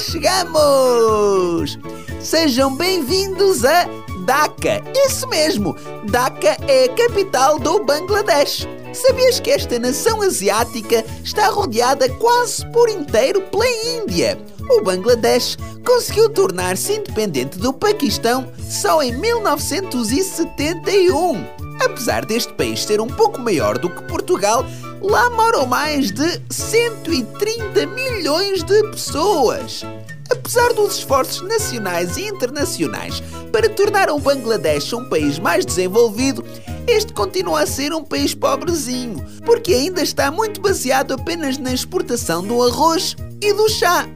Chegamos! 0.00 1.78
Sejam 2.20 2.74
bem-vindos 2.74 3.64
a 3.64 3.84
Dhaka. 4.24 4.82
Isso 5.06 5.28
mesmo, 5.28 5.76
Dhaka 6.04 6.56
é 6.68 6.84
a 6.84 6.94
capital 6.94 7.58
do 7.58 7.84
Bangladesh. 7.84 8.66
Sabias 8.92 9.38
que 9.38 9.50
esta 9.50 9.78
nação 9.78 10.22
asiática 10.22 11.04
está 11.22 11.48
rodeada 11.48 12.08
quase 12.08 12.66
por 12.72 12.88
inteiro 12.88 13.42
pela 13.42 13.68
Índia? 13.68 14.40
O 14.68 14.80
Bangladesh 14.82 15.56
conseguiu 15.84 16.28
tornar-se 16.30 16.94
independente 16.94 17.58
do 17.58 17.72
Paquistão 17.72 18.50
só 18.68 19.00
em 19.02 19.12
1971. 19.12 21.59
Apesar 21.80 22.24
deste 22.26 22.52
país 22.52 22.84
ser 22.84 23.00
um 23.00 23.06
pouco 23.06 23.40
maior 23.40 23.78
do 23.78 23.88
que 23.88 24.02
Portugal, 24.04 24.64
lá 25.00 25.30
moram 25.30 25.66
mais 25.66 26.10
de 26.10 26.40
130 26.50 27.86
milhões 27.86 28.62
de 28.62 28.82
pessoas. 28.90 29.82
Apesar 30.30 30.72
dos 30.74 30.98
esforços 30.98 31.40
nacionais 31.42 32.16
e 32.16 32.28
internacionais 32.28 33.20
para 33.50 33.68
tornar 33.68 34.10
o 34.10 34.18
Bangladesh 34.20 34.92
um 34.92 35.08
país 35.08 35.38
mais 35.38 35.64
desenvolvido, 35.66 36.44
este 36.86 37.12
continua 37.12 37.62
a 37.62 37.66
ser 37.66 37.92
um 37.92 38.04
país 38.04 38.34
pobrezinho, 38.34 39.24
porque 39.44 39.72
ainda 39.72 40.02
está 40.02 40.30
muito 40.30 40.60
baseado 40.60 41.14
apenas 41.14 41.58
na 41.58 41.72
exportação 41.72 42.42
do 42.44 42.62
arroz 42.62 43.16
e 43.40 43.52
do 43.52 43.68
chá. 43.68 44.06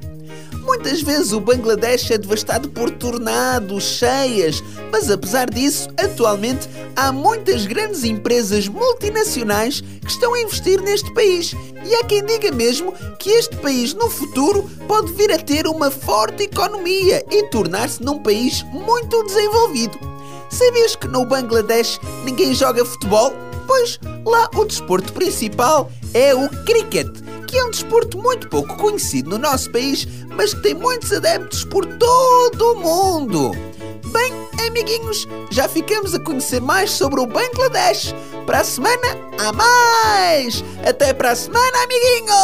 Muitas 0.65 1.03
vezes 1.03 1.33
o 1.33 1.41
Bangladesh 1.41 2.11
é 2.11 2.19
devastado 2.19 2.69
por 2.71 2.91
tornados, 2.91 3.85
cheias, 3.85 4.63
mas 4.91 5.11
apesar 5.11 5.51
disso, 5.51 5.89
atualmente 5.99 6.69
há 6.97 7.13
muitas 7.13 7.67
grandes 7.67 8.03
empresas 8.03 8.67
multinacionais 8.67 9.83
que 9.83 10.11
estão 10.11 10.33
a 10.33 10.41
investir 10.41 10.81
neste 10.81 11.13
país. 11.13 11.55
E 11.85 11.95
há 11.95 12.05
quem 12.05 12.25
diga 12.25 12.51
mesmo 12.51 12.93
que 13.19 13.31
este 13.31 13.57
país 13.57 13.93
no 13.93 14.09
futuro 14.09 14.69
pode 14.89 15.13
vir 15.13 15.31
a 15.33 15.39
ter 15.39 15.67
uma 15.67 15.91
forte 15.91 16.45
economia 16.45 17.23
e 17.31 17.43
tornar-se 17.45 18.03
num 18.03 18.19
país 18.23 18.63
muito 18.73 19.23
desenvolvido. 19.25 19.99
Sabias 20.49 20.97
que 20.97 21.09
no 21.09 21.27
Bangladesh 21.27 22.01
ninguém 22.25 22.55
joga 22.55 22.85
futebol? 22.85 23.33
Pois 23.67 23.99
lá 24.25 24.49
o 24.55 24.65
desporto 24.65 25.13
principal 25.13 25.91
é 26.13 26.35
o 26.35 26.49
cricket, 26.65 27.09
que 27.47 27.59
é 27.59 27.65
um 27.65 27.71
desporto 27.71 28.19
muito 28.19 28.49
pouco 28.49 28.77
conhecido 28.77 29.31
no 29.31 29.39
nosso 29.39 29.71
país, 29.71 30.07
mas 30.29 30.55
que 30.55 30.63
tem 30.63 30.75
muitos 30.75 31.13
adeptos 31.13 31.65
por 31.65 31.87
todo 31.87 32.73
o 32.73 32.77
mundo. 32.77 33.53
Bem, 34.13 34.33
amiguinhos, 34.67 35.27
já 35.51 35.69
ficamos 35.69 36.15
a 36.15 36.21
conhecer 36.21 36.61
mais 36.61 36.91
sobre 36.91 37.21
o 37.21 37.27
Bangladesh. 37.27 38.15
Para 38.47 38.61
a 38.61 38.65
semana, 38.65 39.19
há 39.39 39.53
mais! 39.53 40.65
Até 40.87 41.13
para 41.13 41.31
a 41.33 41.37
semana, 41.37 41.79
amiguinhos! 41.83 42.35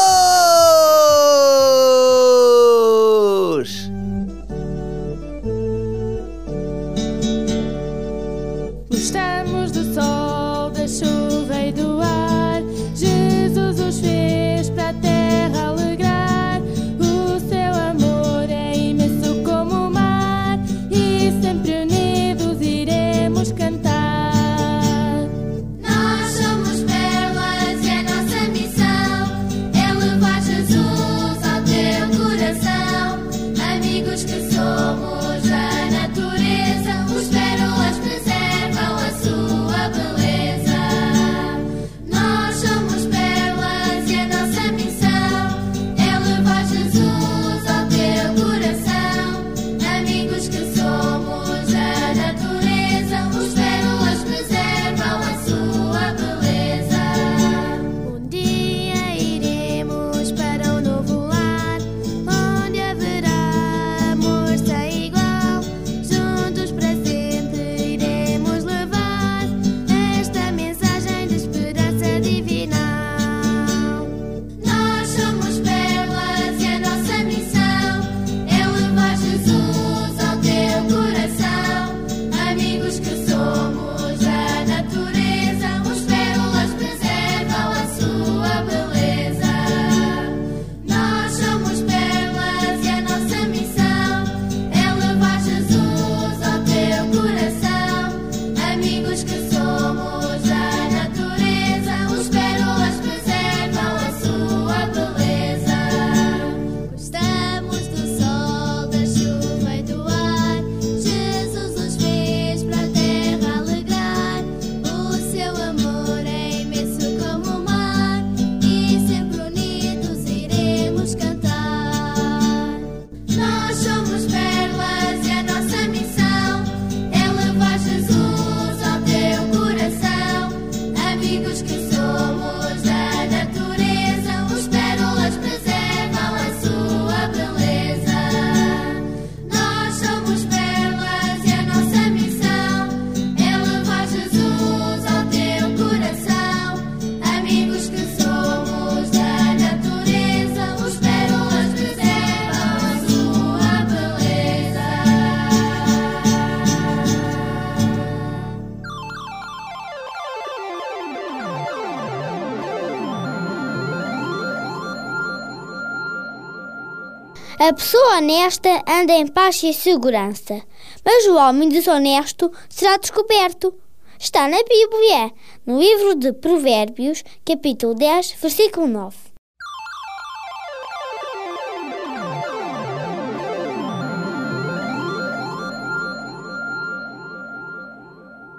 A 167.63 167.75
pessoa 167.75 168.17
honesta 168.17 168.83
anda 168.89 169.13
em 169.13 169.27
paz 169.27 169.63
e 169.63 169.75
segurança, 169.75 170.63
mas 171.05 171.27
o 171.27 171.37
homem 171.37 171.69
desonesto 171.69 172.51
será 172.71 172.97
descoberto. 172.97 173.75
Está 174.19 174.49
na 174.49 174.57
Bíblia, 174.57 175.31
no 175.67 175.79
livro 175.79 176.15
de 176.15 176.33
Provérbios, 176.33 177.23
capítulo 177.45 177.95
10, 177.95 178.37
versículo 178.41 178.87
9. 178.87 179.15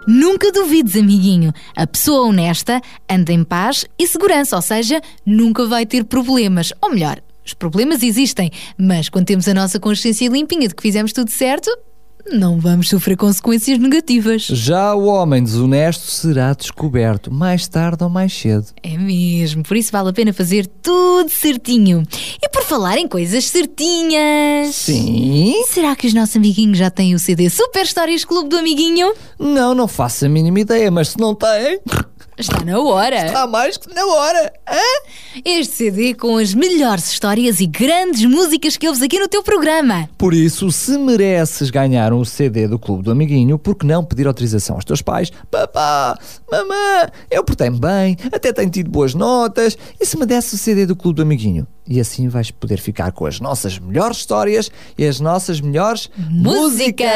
Nunca 0.08 0.52
duvides, 0.52 0.96
amiguinho. 0.96 1.52
A 1.76 1.88
pessoa 1.88 2.28
honesta 2.28 2.80
anda 3.10 3.34
em 3.34 3.44
paz 3.44 3.84
e 3.98 4.06
segurança, 4.06 4.56
ou 4.56 4.62
seja, 4.62 5.02
nunca 5.26 5.66
vai 5.66 5.88
ter 5.88 6.06
problemas. 6.06 6.72
Ou 6.80 6.92
melhor, 6.92 7.20
os 7.52 7.54
problemas 7.54 8.02
existem, 8.02 8.50
mas 8.78 9.10
quando 9.10 9.26
temos 9.26 9.48
a 9.48 9.54
nossa 9.54 9.80
consciência 9.80 10.30
limpinha 10.30 10.68
de 10.68 10.76
que 10.76 10.82
fizemos 10.82 11.12
tudo 11.12 11.30
certo, 11.30 11.70
não 12.32 12.60
vamos 12.60 12.88
sofrer 12.88 13.18
consequências 13.18 13.78
negativas. 13.78 14.44
Já 14.44 14.94
o 14.94 15.06
homem 15.06 15.44
desonesto 15.44 16.10
será 16.10 16.54
descoberto 16.54 17.32
mais 17.32 17.68
tarde 17.68 18.04
ou 18.04 18.10
mais 18.10 18.32
cedo. 18.32 18.68
É 18.82 18.98
mesmo, 18.98 19.64
por 19.64 19.76
isso 19.76 19.92
vale 19.92 20.10
a 20.10 20.14
pena 20.14 20.32
fazer 20.32 20.66
tudo 20.82 21.30
certinho. 21.30 22.04
E 22.42 22.48
por 22.50 22.64
falar 22.64 22.98
em 22.98 23.08
coisas 23.08 23.46
certinhas. 23.46 24.76
Sim? 24.76 25.64
Será 25.68 25.96
que 25.96 26.08
os 26.08 26.14
nossos 26.14 26.36
amiguinhos 26.38 26.78
já 26.78 26.90
têm 26.90 27.14
o 27.14 27.20
CD 27.20 27.50
Super 27.50 27.84
Histórias 27.84 28.24
Clube 28.24 28.50
do 28.50 28.58
Amiguinho? 28.58 29.14
Não, 29.38 29.74
não 29.74 29.88
faço 29.88 30.26
a 30.26 30.30
mínima 30.30 30.60
ideia, 30.62 30.90
mas 30.90 31.10
se 31.10 31.20
não 31.20 31.36
tem. 31.36 31.82
Está 32.38 32.63
na 32.63 32.80
hora. 32.80 33.26
Está 33.26 33.46
mais 33.46 33.78
que 33.78 33.94
na 33.94 34.06
hora. 34.06 34.54
Hã? 34.67 35.41
Este 35.46 35.74
CD 35.74 36.13
com 36.13 36.38
as 36.38 36.54
melhores 36.54 37.12
histórias 37.12 37.60
e 37.60 37.67
grandes 37.67 38.26
músicas 38.26 38.78
que 38.78 38.88
ouves 38.88 39.04
aqui 39.04 39.20
no 39.20 39.28
teu 39.28 39.44
programa. 39.44 40.10
Por 40.17 40.34
isso, 40.34 40.72
se 40.72 40.98
mereces 40.98 41.70
ganhar 41.70 42.13
um 42.13 42.26
CD 42.26 42.67
do 42.67 42.80
Clube 42.80 43.04
do 43.04 43.12
Amiguinho, 43.12 43.60
por 43.60 43.76
que 43.76 43.86
não 43.86 44.04
pedir 44.04 44.28
autorização 44.28 44.76
aos 44.76 44.86
teus 44.86 45.02
pais? 45.02 45.32
Papá, 45.52 46.17
mamã, 46.50 47.10
eu 47.30 47.44
portei-me 47.44 47.80
bem, 47.80 48.17
até 48.32 48.52
tenho 48.52 48.70
tido 48.70 48.89
boas 48.89 49.13
notas, 49.13 49.78
e 50.00 50.06
se 50.06 50.17
me 50.17 50.26
desse 50.26 50.56
o 50.56 50.58
CD 50.58 50.86
do 50.86 50.96
Clube 50.96 51.17
do 51.17 51.22
Amiguinho? 51.22 51.67
E 51.88 52.00
assim 52.00 52.28
vais 52.28 52.52
poder 52.52 52.78
ficar 52.80 53.12
com 53.12 53.26
as 53.26 53.39
nossas 53.39 53.78
melhores 53.78 54.17
histórias 54.17 54.72
e 54.98 55.06
as 55.06 55.20
nossas 55.20 55.60
melhores 55.60 56.10
músicas. 56.30 57.10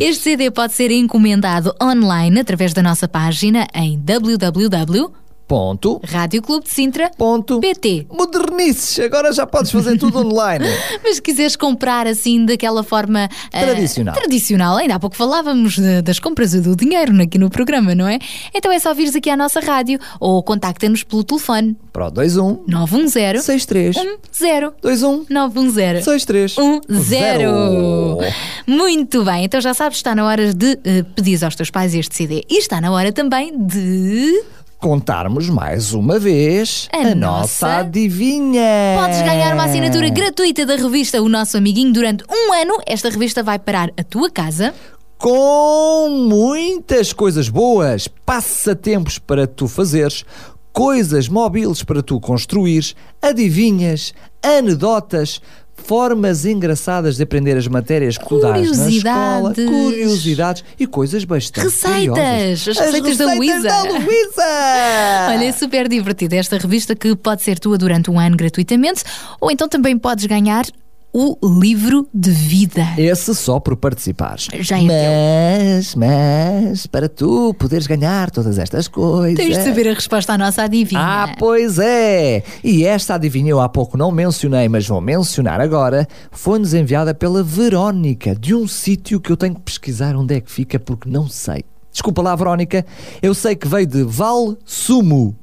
Este 0.00 0.24
CD 0.24 0.50
pode 0.50 0.72
ser 0.72 0.90
encomendado 0.90 1.74
online 1.80 2.40
através 2.40 2.72
da 2.72 2.82
nossa 2.82 3.06
página 3.06 3.66
em 3.74 3.98
www 3.98 4.17
www 4.18 5.10
Ponto. 5.48 5.98
Rádio 6.04 6.42
Clube 6.42 6.64
de 6.64 6.70
Sintra. 6.70 7.10
Ponto. 7.16 7.58
PT. 7.60 8.06
Modernices, 8.12 8.98
agora 9.00 9.32
já 9.32 9.46
podes 9.46 9.70
fazer 9.70 9.96
tudo 9.98 10.18
online. 10.18 10.64
Mas 11.02 11.16
se 11.16 11.22
quiseres 11.22 11.56
comprar 11.56 12.06
assim 12.06 12.44
daquela 12.44 12.84
forma 12.84 13.28
ah, 13.52 13.60
Tradicional. 13.60 14.14
tradicional, 14.14 14.76
ainda 14.76 14.96
há 14.96 15.00
pouco 15.00 15.16
falávamos 15.16 15.76
de- 15.76 16.02
das 16.02 16.18
compras 16.20 16.52
e 16.52 16.60
do 16.60 16.76
dinheiro 16.76 17.20
aqui 17.22 17.38
no 17.38 17.48
programa, 17.48 17.94
não 17.94 18.06
é? 18.06 18.18
Então 18.54 18.70
é 18.70 18.78
só 18.78 18.92
vires 18.92 19.16
aqui 19.16 19.30
à 19.30 19.36
nossa 19.36 19.58
rádio 19.60 19.98
ou 20.20 20.42
contacta-nos 20.42 21.02
pelo 21.02 21.24
telefone 21.24 21.74
Pro 21.92 22.10
21 22.10 22.64
910 22.68 23.42
63 23.44 23.96
10 24.38 24.72
21 24.84 25.24
910 25.30 26.04
63 26.04 26.56
10. 26.88 28.34
Muito 28.66 29.24
bem, 29.24 29.44
então 29.44 29.60
já 29.60 29.72
sabes, 29.72 29.96
está 29.98 30.14
na 30.14 30.26
hora 30.26 30.52
de 30.52 30.78
eh, 30.84 31.02
pedir 31.16 31.42
aos 31.42 31.56
teus 31.56 31.70
pais 31.70 31.94
este 31.94 32.14
CD. 32.14 32.44
E 32.50 32.58
está 32.58 32.80
na 32.80 32.90
hora 32.92 33.12
também 33.12 33.52
de. 33.66 34.42
Contarmos 34.78 35.48
mais 35.50 35.92
uma 35.92 36.20
vez 36.20 36.88
A 36.92 36.98
a, 36.98 37.14
nossa- 37.14 37.16
nossa 37.16 37.76
adivinha. 37.78 38.62
Podes 39.00 39.20
ganhar 39.22 39.52
uma 39.52 39.64
assinatura 39.64 40.08
gratuita 40.08 40.64
da 40.64 40.76
revista 40.76 41.20
O 41.20 41.28
Nosso 41.28 41.56
Amiguinho 41.56 41.92
durante 41.92 42.22
um 42.30 42.52
ano. 42.52 42.74
Esta 42.86 43.10
revista 43.10 43.42
vai 43.42 43.58
parar 43.58 43.90
a 43.96 44.04
tua 44.04 44.30
casa. 44.30 44.72
com 45.18 46.08
muitas 46.28 47.12
coisas 47.12 47.48
boas, 47.48 48.06
passatempos 48.06 49.18
para 49.18 49.48
tu 49.48 49.66
fazeres, 49.66 50.24
coisas 50.72 51.28
móveis 51.28 51.82
para 51.82 52.00
tu 52.04 52.20
construires, 52.20 52.94
adivinhas, 53.20 54.14
anedotas, 54.40 55.42
formas 55.84 56.44
engraçadas 56.44 57.16
de 57.16 57.22
aprender 57.22 57.56
as 57.56 57.66
matérias 57.66 58.18
que 58.18 58.26
tu 58.28 58.38
dás 58.40 58.76
na 58.76 58.88
escola, 58.90 59.54
Curiosidades. 59.54 60.64
e 60.78 60.86
coisas 60.86 61.24
bastante 61.24 61.64
Receitas! 61.64 62.08
curiosas. 62.14 62.68
As 62.68 62.78
receitas 62.78 63.16
da 63.16 63.34
Luísa. 63.34 63.68
da 63.68 63.82
Luísa! 63.82 64.42
Olha, 65.30 65.44
é 65.44 65.52
super 65.52 65.88
divertida 65.88 66.36
esta 66.36 66.58
revista 66.58 66.94
que 66.94 67.14
pode 67.16 67.42
ser 67.42 67.58
tua 67.58 67.78
durante 67.78 68.10
um 68.10 68.18
ano 68.18 68.36
gratuitamente, 68.36 69.02
ou 69.40 69.50
então 69.50 69.68
também 69.68 69.96
podes 69.98 70.26
ganhar 70.26 70.64
o 71.12 71.36
livro 71.60 72.08
de 72.12 72.30
vida. 72.30 72.84
Esse 72.96 73.34
só 73.34 73.58
por 73.58 73.76
participares. 73.76 74.48
Já 74.60 74.78
é 74.78 74.82
mas, 74.82 75.94
mas, 75.94 76.86
para 76.86 77.08
tu 77.08 77.54
poderes 77.54 77.86
ganhar 77.86 78.30
todas 78.30 78.58
estas 78.58 78.88
coisas. 78.88 79.36
Tens 79.36 79.56
de 79.56 79.64
saber 79.64 79.88
a 79.88 79.94
resposta 79.94 80.34
à 80.34 80.38
nossa 80.38 80.62
adivinha. 80.62 81.00
Ah, 81.00 81.34
pois 81.38 81.78
é! 81.78 82.42
E 82.62 82.84
esta 82.84 83.14
adivinha 83.14 83.50
eu 83.50 83.60
há 83.60 83.68
pouco 83.68 83.96
não 83.96 84.10
mencionei, 84.10 84.68
mas 84.68 84.86
vou 84.86 85.00
mencionar 85.00 85.60
agora. 85.60 86.06
Foi-nos 86.30 86.74
enviada 86.74 87.14
pela 87.14 87.42
Verónica, 87.42 88.34
de 88.34 88.54
um 88.54 88.66
sítio 88.68 89.20
que 89.20 89.32
eu 89.32 89.36
tenho 89.36 89.54
que 89.54 89.62
pesquisar 89.62 90.14
onde 90.14 90.34
é 90.34 90.40
que 90.40 90.50
fica, 90.50 90.78
porque 90.78 91.08
não 91.08 91.28
sei. 91.28 91.64
Desculpa 91.90 92.22
lá, 92.22 92.36
Verónica. 92.36 92.84
Eu 93.20 93.34
sei 93.34 93.56
que 93.56 93.66
veio 93.66 93.86
de 93.86 94.02
Val 94.04 94.56
Sumo. 94.64 95.34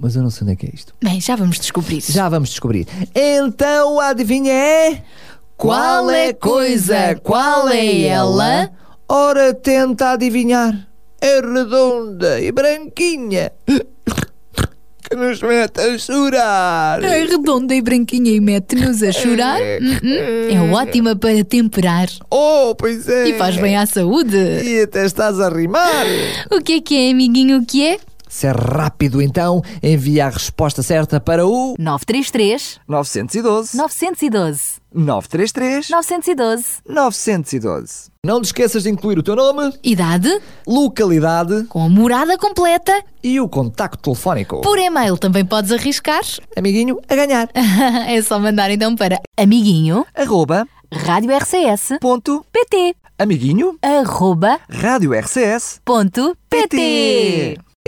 Mas 0.00 0.16
eu 0.16 0.22
não 0.22 0.30
sei 0.30 0.44
onde 0.44 0.52
é 0.54 0.56
que 0.56 0.66
é 0.66 0.70
isto. 0.72 0.94
Bem, 1.04 1.20
já 1.20 1.36
vamos 1.36 1.58
descobrir. 1.58 2.00
Já 2.00 2.26
vamos 2.28 2.48
descobrir. 2.48 2.88
Então 3.14 4.00
adivinha 4.00 4.52
é. 4.52 5.02
Qual 5.58 6.10
é 6.10 6.32
coisa? 6.32 7.14
Qual 7.22 7.68
é 7.68 8.04
ela? 8.04 8.70
Ora, 9.06 9.52
tenta 9.52 10.12
adivinhar. 10.12 10.88
É 11.20 11.40
redonda 11.40 12.40
e 12.40 12.50
branquinha. 12.50 13.52
Que 13.66 15.16
nos 15.16 15.42
mete 15.42 15.80
a 15.80 15.98
chorar. 15.98 17.04
É 17.04 17.24
redonda 17.24 17.74
e 17.74 17.82
branquinha 17.82 18.32
e 18.32 18.40
mete-nos 18.40 19.02
a 19.02 19.12
chorar. 19.12 19.60
Hum, 19.60 19.98
hum. 20.02 20.50
É 20.50 20.72
ótima 20.72 21.14
para 21.14 21.44
temperar. 21.44 22.08
Oh, 22.30 22.74
pois 22.74 23.06
é. 23.06 23.28
E 23.28 23.34
faz 23.36 23.56
bem 23.56 23.76
à 23.76 23.84
saúde. 23.84 24.36
E 24.64 24.80
até 24.80 25.04
estás 25.04 25.38
a 25.38 25.50
rimar. 25.50 26.06
O 26.50 26.62
que 26.62 26.74
é 26.74 26.80
que 26.80 26.96
é, 26.96 27.10
amiguinho? 27.10 27.58
O 27.58 27.66
que 27.66 27.86
é? 27.86 27.98
Se 28.30 28.46
é 28.46 28.52
rápido, 28.52 29.20
então, 29.20 29.60
envia 29.82 30.26
a 30.26 30.30
resposta 30.30 30.84
certa 30.84 31.18
para 31.18 31.44
o 31.44 31.74
933 31.76 32.78
912 32.86 33.76
912 33.76 34.80
933 34.94 35.88
912 35.90 36.64
912. 36.86 38.10
Não 38.24 38.40
te 38.40 38.44
esqueças 38.44 38.84
de 38.84 38.90
incluir 38.90 39.18
o 39.18 39.22
teu 39.24 39.34
nome, 39.34 39.74
Idade 39.82 40.30
localidade 40.64 41.64
com 41.64 41.82
a 41.84 41.88
morada 41.88 42.38
completa. 42.38 43.02
e 43.20 43.40
o 43.40 43.48
contacto 43.48 44.00
telefónico. 44.00 44.60
Por 44.60 44.78
e-mail 44.78 45.18
também 45.18 45.44
podes 45.44 45.72
arriscar. 45.72 46.22
Amiguinho, 46.56 47.00
a 47.08 47.16
ganhar. 47.16 47.48
é 48.06 48.22
só 48.22 48.38
mandar 48.38 48.70
então 48.70 48.94
para 48.94 49.20
amiguinho 49.36 50.06
Arroba 50.14 50.68
amiguinho 53.18 53.76
arroba. 53.82 54.60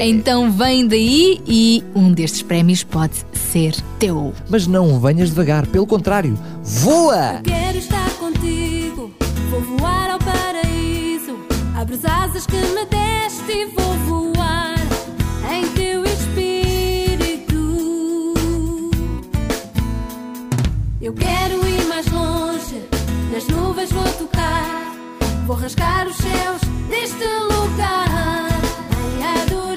Então 0.00 0.50
vem 0.50 0.87
daí 0.87 1.38
e 1.46 1.85
um 1.94 2.11
destes 2.14 2.40
prémios 2.40 2.83
pode 2.83 3.26
ser 3.35 3.74
teu. 3.98 4.33
Mas 4.48 4.66
não 4.66 4.98
venhas 4.98 5.28
devagar, 5.28 5.66
pelo 5.66 5.87
contrário, 5.87 6.35
voa! 6.62 7.42
Quero 7.44 7.76
estar 7.76 8.11
contigo, 8.12 9.12
vou 9.50 9.61
voar 9.61 10.12
ao 10.12 10.18
paraíso. 10.18 11.37
Abro 11.78 11.94
as 11.94 12.07
asas 12.07 12.46
que 12.46 12.57
me 12.57 12.87
deste 12.87 13.52
e 13.52 13.66
vou 13.66 14.33
voar 14.33 14.76
em 15.52 15.68
teu 15.74 16.02
espírito. 16.07 17.55
Eu 21.02 21.12
quero 21.12 21.68
ir 21.68 21.85
mais 21.85 22.11
longe, 22.11 22.83
nas 23.31 23.46
nuvens 23.46 23.92
vou 23.92 24.11
tocar. 24.14 24.90
Vou 25.46 25.55
rasgar 25.55 26.07
os 26.07 26.16
céus 26.16 26.62
deste 26.88 27.26
lugar 27.50 28.48
em 29.18 29.22
adoração. 29.22 29.71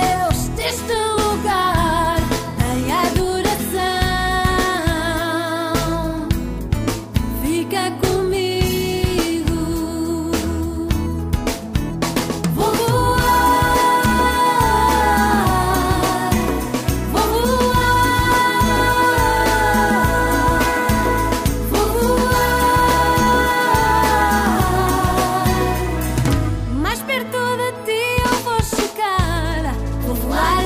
Rasgar 0.00 0.29
of 30.10 30.24
life. 30.24 30.59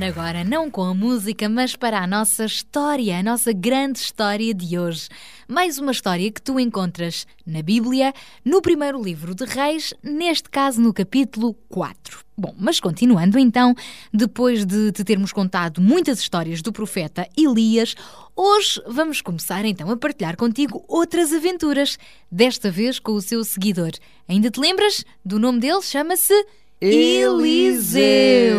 Agora, 0.00 0.42
não 0.42 0.70
com 0.70 0.84
a 0.84 0.94
música, 0.94 1.50
mas 1.50 1.76
para 1.76 2.00
a 2.00 2.06
nossa 2.06 2.46
história, 2.46 3.18
a 3.18 3.22
nossa 3.22 3.52
grande 3.52 3.98
história 3.98 4.54
de 4.54 4.78
hoje. 4.78 5.06
Mais 5.46 5.78
uma 5.78 5.92
história 5.92 6.32
que 6.32 6.40
tu 6.40 6.58
encontras 6.58 7.26
na 7.46 7.60
Bíblia, 7.60 8.14
no 8.42 8.62
primeiro 8.62 9.02
livro 9.02 9.34
de 9.34 9.44
Reis, 9.44 9.92
neste 10.02 10.48
caso 10.48 10.80
no 10.80 10.94
capítulo 10.94 11.52
4. 11.68 12.24
Bom, 12.34 12.54
mas 12.58 12.80
continuando 12.80 13.38
então, 13.38 13.74
depois 14.10 14.64
de 14.64 14.92
te 14.92 15.04
termos 15.04 15.30
contado 15.30 15.82
muitas 15.82 16.20
histórias 16.20 16.62
do 16.62 16.72
profeta 16.72 17.28
Elias, 17.36 17.94
hoje 18.34 18.82
vamos 18.86 19.20
começar 19.20 19.62
então 19.66 19.90
a 19.90 19.96
partilhar 19.96 20.38
contigo 20.38 20.82
outras 20.88 21.34
aventuras, 21.34 21.98
desta 22.30 22.70
vez 22.70 22.98
com 22.98 23.12
o 23.12 23.20
seu 23.20 23.44
seguidor. 23.44 23.90
Ainda 24.26 24.50
te 24.50 24.58
lembras 24.58 25.04
do 25.22 25.38
nome 25.38 25.60
dele? 25.60 25.82
Chama-se 25.82 26.34
Eliseu. 26.84 28.58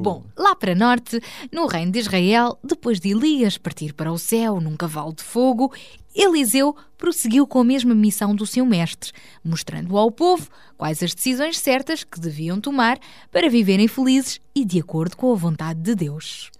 Bom, 0.00 0.22
lá 0.36 0.54
para 0.54 0.76
norte, 0.76 1.20
no 1.50 1.66
reino 1.66 1.90
de 1.90 1.98
Israel, 1.98 2.56
depois 2.62 3.00
de 3.00 3.08
Elias 3.08 3.58
partir 3.58 3.94
para 3.94 4.12
o 4.12 4.18
céu 4.18 4.60
num 4.60 4.76
cavalo 4.76 5.12
de 5.12 5.24
fogo, 5.24 5.72
Eliseu 6.14 6.76
prosseguiu 6.96 7.48
com 7.48 7.58
a 7.58 7.64
mesma 7.64 7.96
missão 7.96 8.32
do 8.32 8.46
seu 8.46 8.64
mestre, 8.64 9.10
mostrando 9.42 9.98
ao 9.98 10.08
povo 10.08 10.48
quais 10.76 11.02
as 11.02 11.12
decisões 11.12 11.58
certas 11.58 12.04
que 12.04 12.20
deviam 12.20 12.60
tomar 12.60 12.96
para 13.28 13.50
viverem 13.50 13.88
felizes 13.88 14.40
e 14.54 14.64
de 14.64 14.78
acordo 14.78 15.16
com 15.16 15.32
a 15.32 15.36
vontade 15.36 15.80
de 15.80 15.96
Deus. 15.96 16.52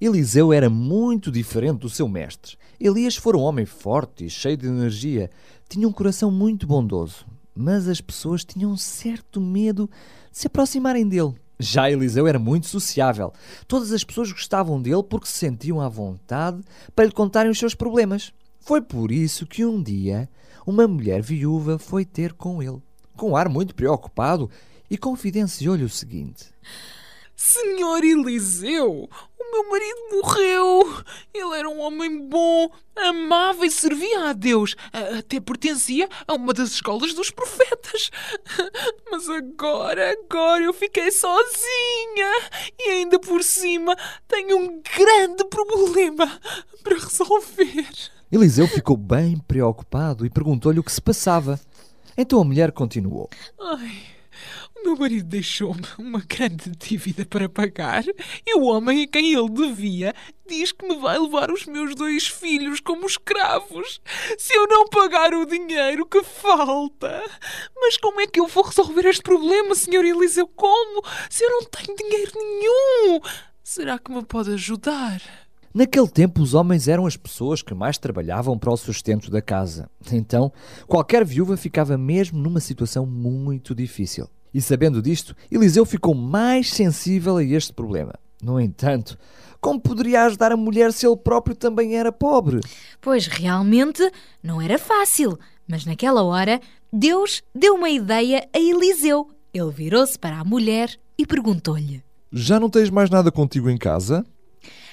Eliseu 0.00 0.54
era 0.54 0.70
muito 0.70 1.30
diferente 1.30 1.80
do 1.80 1.90
seu 1.90 2.08
mestre. 2.08 2.56
Elias 2.80 3.14
fora 3.14 3.36
um 3.36 3.42
homem 3.42 3.66
forte 3.66 4.24
e 4.24 4.30
cheio 4.30 4.56
de 4.56 4.66
energia. 4.66 5.30
Tinha 5.68 5.86
um 5.86 5.92
coração 5.92 6.30
muito 6.30 6.66
bondoso. 6.66 7.26
Mas 7.58 7.88
as 7.88 8.02
pessoas 8.02 8.44
tinham 8.44 8.70
um 8.70 8.76
certo 8.76 9.40
medo 9.40 9.88
se 10.36 10.48
aproximarem 10.48 11.08
dele. 11.08 11.32
Já 11.58 11.90
Eliseu 11.90 12.26
era 12.26 12.38
muito 12.38 12.66
sociável. 12.66 13.32
Todas 13.66 13.90
as 13.90 14.04
pessoas 14.04 14.30
gostavam 14.30 14.82
dele 14.82 15.02
porque 15.02 15.26
se 15.26 15.38
sentiam 15.38 15.80
à 15.80 15.88
vontade 15.88 16.60
para 16.94 17.06
lhe 17.06 17.10
contarem 17.10 17.50
os 17.50 17.58
seus 17.58 17.74
problemas. 17.74 18.34
Foi 18.60 18.82
por 18.82 19.10
isso 19.10 19.46
que 19.46 19.64
um 19.64 19.82
dia 19.82 20.28
uma 20.66 20.86
mulher 20.86 21.22
viúva 21.22 21.78
foi 21.78 22.04
ter 22.04 22.34
com 22.34 22.62
ele, 22.62 22.82
com 23.16 23.30
um 23.30 23.36
ar 23.36 23.48
muito 23.48 23.74
preocupado, 23.74 24.50
e 24.90 24.98
confidenciou-lhe 24.98 25.84
o 25.84 25.88
seguinte: 25.88 26.44
Senhor 27.34 28.04
Eliseu, 28.04 29.08
o 29.46 29.52
meu 29.52 29.70
marido 29.70 29.98
morreu. 30.12 31.04
Ele 31.32 31.56
era 31.56 31.68
um 31.68 31.80
homem 31.80 32.28
bom, 32.28 32.70
amava 32.96 33.66
e 33.66 33.70
servia 33.70 34.30
a 34.30 34.32
Deus. 34.32 34.74
Até 35.18 35.40
pertencia 35.40 36.08
a 36.26 36.34
uma 36.34 36.52
das 36.52 36.70
escolas 36.70 37.14
dos 37.14 37.30
profetas. 37.30 38.10
Mas 39.10 39.28
agora, 39.28 40.12
agora 40.12 40.64
eu 40.64 40.72
fiquei 40.72 41.10
sozinha. 41.10 42.50
E 42.78 42.90
ainda 42.90 43.18
por 43.18 43.42
cima 43.42 43.96
tenho 44.26 44.58
um 44.58 44.82
grande 44.82 45.44
problema 45.44 46.40
para 46.82 46.94
resolver. 46.94 47.88
Eliseu 48.30 48.66
ficou 48.66 48.96
bem 48.96 49.38
preocupado 49.38 50.26
e 50.26 50.30
perguntou-lhe 50.30 50.80
o 50.80 50.84
que 50.84 50.92
se 50.92 51.00
passava. 51.00 51.60
Então 52.16 52.40
a 52.40 52.44
mulher 52.44 52.72
continuou: 52.72 53.30
Ai, 53.60 54.15
meu 54.86 54.96
marido 54.96 55.26
deixou-me 55.26 55.82
uma 55.98 56.20
grande 56.20 56.70
dívida 56.70 57.26
para 57.26 57.48
pagar 57.48 58.04
e 58.46 58.56
o 58.56 58.66
homem 58.66 59.02
a 59.02 59.06
quem 59.08 59.34
ele 59.34 59.50
devia 59.50 60.14
diz 60.48 60.70
que 60.70 60.86
me 60.86 60.94
vai 61.00 61.18
levar 61.18 61.50
os 61.50 61.66
meus 61.66 61.96
dois 61.96 62.28
filhos 62.28 62.78
como 62.78 63.04
escravos 63.04 64.00
se 64.38 64.54
eu 64.54 64.68
não 64.68 64.86
pagar 64.86 65.34
o 65.34 65.44
dinheiro 65.44 66.06
que 66.06 66.22
falta. 66.22 67.20
Mas 67.74 67.96
como 67.96 68.20
é 68.20 68.28
que 68.28 68.38
eu 68.38 68.46
vou 68.46 68.62
resolver 68.62 69.06
este 69.06 69.22
problema, 69.22 69.74
Sr. 69.74 70.04
Eliseu? 70.04 70.46
Como? 70.46 71.02
Se 71.28 71.42
eu 71.42 71.50
não 71.50 71.64
tenho 71.64 71.96
dinheiro 71.96 72.30
nenhum? 72.36 73.20
Será 73.64 73.98
que 73.98 74.12
me 74.12 74.24
pode 74.24 74.52
ajudar? 74.52 75.20
Naquele 75.74 76.08
tempo, 76.08 76.40
os 76.40 76.54
homens 76.54 76.86
eram 76.86 77.06
as 77.06 77.16
pessoas 77.16 77.60
que 77.60 77.74
mais 77.74 77.98
trabalhavam 77.98 78.56
para 78.56 78.72
o 78.72 78.76
sustento 78.76 79.32
da 79.32 79.42
casa. 79.42 79.90
Então, 80.12 80.52
qualquer 80.86 81.24
viúva 81.24 81.56
ficava 81.56 81.98
mesmo 81.98 82.38
numa 82.38 82.60
situação 82.60 83.04
muito 83.04 83.74
difícil. 83.74 84.28
E 84.56 84.62
sabendo 84.62 85.02
disto, 85.02 85.36
Eliseu 85.52 85.84
ficou 85.84 86.14
mais 86.14 86.70
sensível 86.70 87.36
a 87.36 87.44
este 87.44 87.74
problema. 87.74 88.14
No 88.42 88.58
entanto, 88.58 89.18
como 89.60 89.78
poderia 89.78 90.22
ajudar 90.24 90.50
a 90.50 90.56
mulher 90.56 90.94
se 90.94 91.06
ele 91.06 91.18
próprio 91.18 91.54
também 91.54 91.94
era 91.94 92.10
pobre? 92.10 92.60
Pois 92.98 93.26
realmente 93.26 94.10
não 94.42 94.58
era 94.58 94.78
fácil, 94.78 95.38
mas 95.68 95.84
naquela 95.84 96.22
hora 96.22 96.58
Deus 96.90 97.42
deu 97.54 97.74
uma 97.74 97.90
ideia 97.90 98.48
a 98.50 98.58
Eliseu. 98.58 99.30
Ele 99.52 99.70
virou-se 99.70 100.18
para 100.18 100.40
a 100.40 100.44
mulher 100.44 100.98
e 101.18 101.26
perguntou-lhe. 101.26 102.02
Já 102.32 102.58
não 102.58 102.70
tens 102.70 102.88
mais 102.88 103.10
nada 103.10 103.30
contigo 103.30 103.68
em 103.68 103.76
casa? 103.76 104.24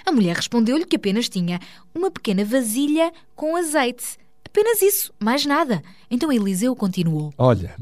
A 0.06 0.12
mulher 0.12 0.36
respondeu-lhe 0.36 0.84
que 0.84 0.98
apenas 0.98 1.30
tinha 1.30 1.58
uma 1.96 2.12
pequena 2.12 2.44
vasilha 2.44 3.14
com 3.34 3.56
azeite. 3.56 4.18
Apenas 4.46 4.82
isso, 4.82 5.14
mais 5.20 5.46
nada. 5.46 5.82
Então 6.14 6.32
Eliseu 6.32 6.76
continuou. 6.76 7.34
Olha, 7.40 7.76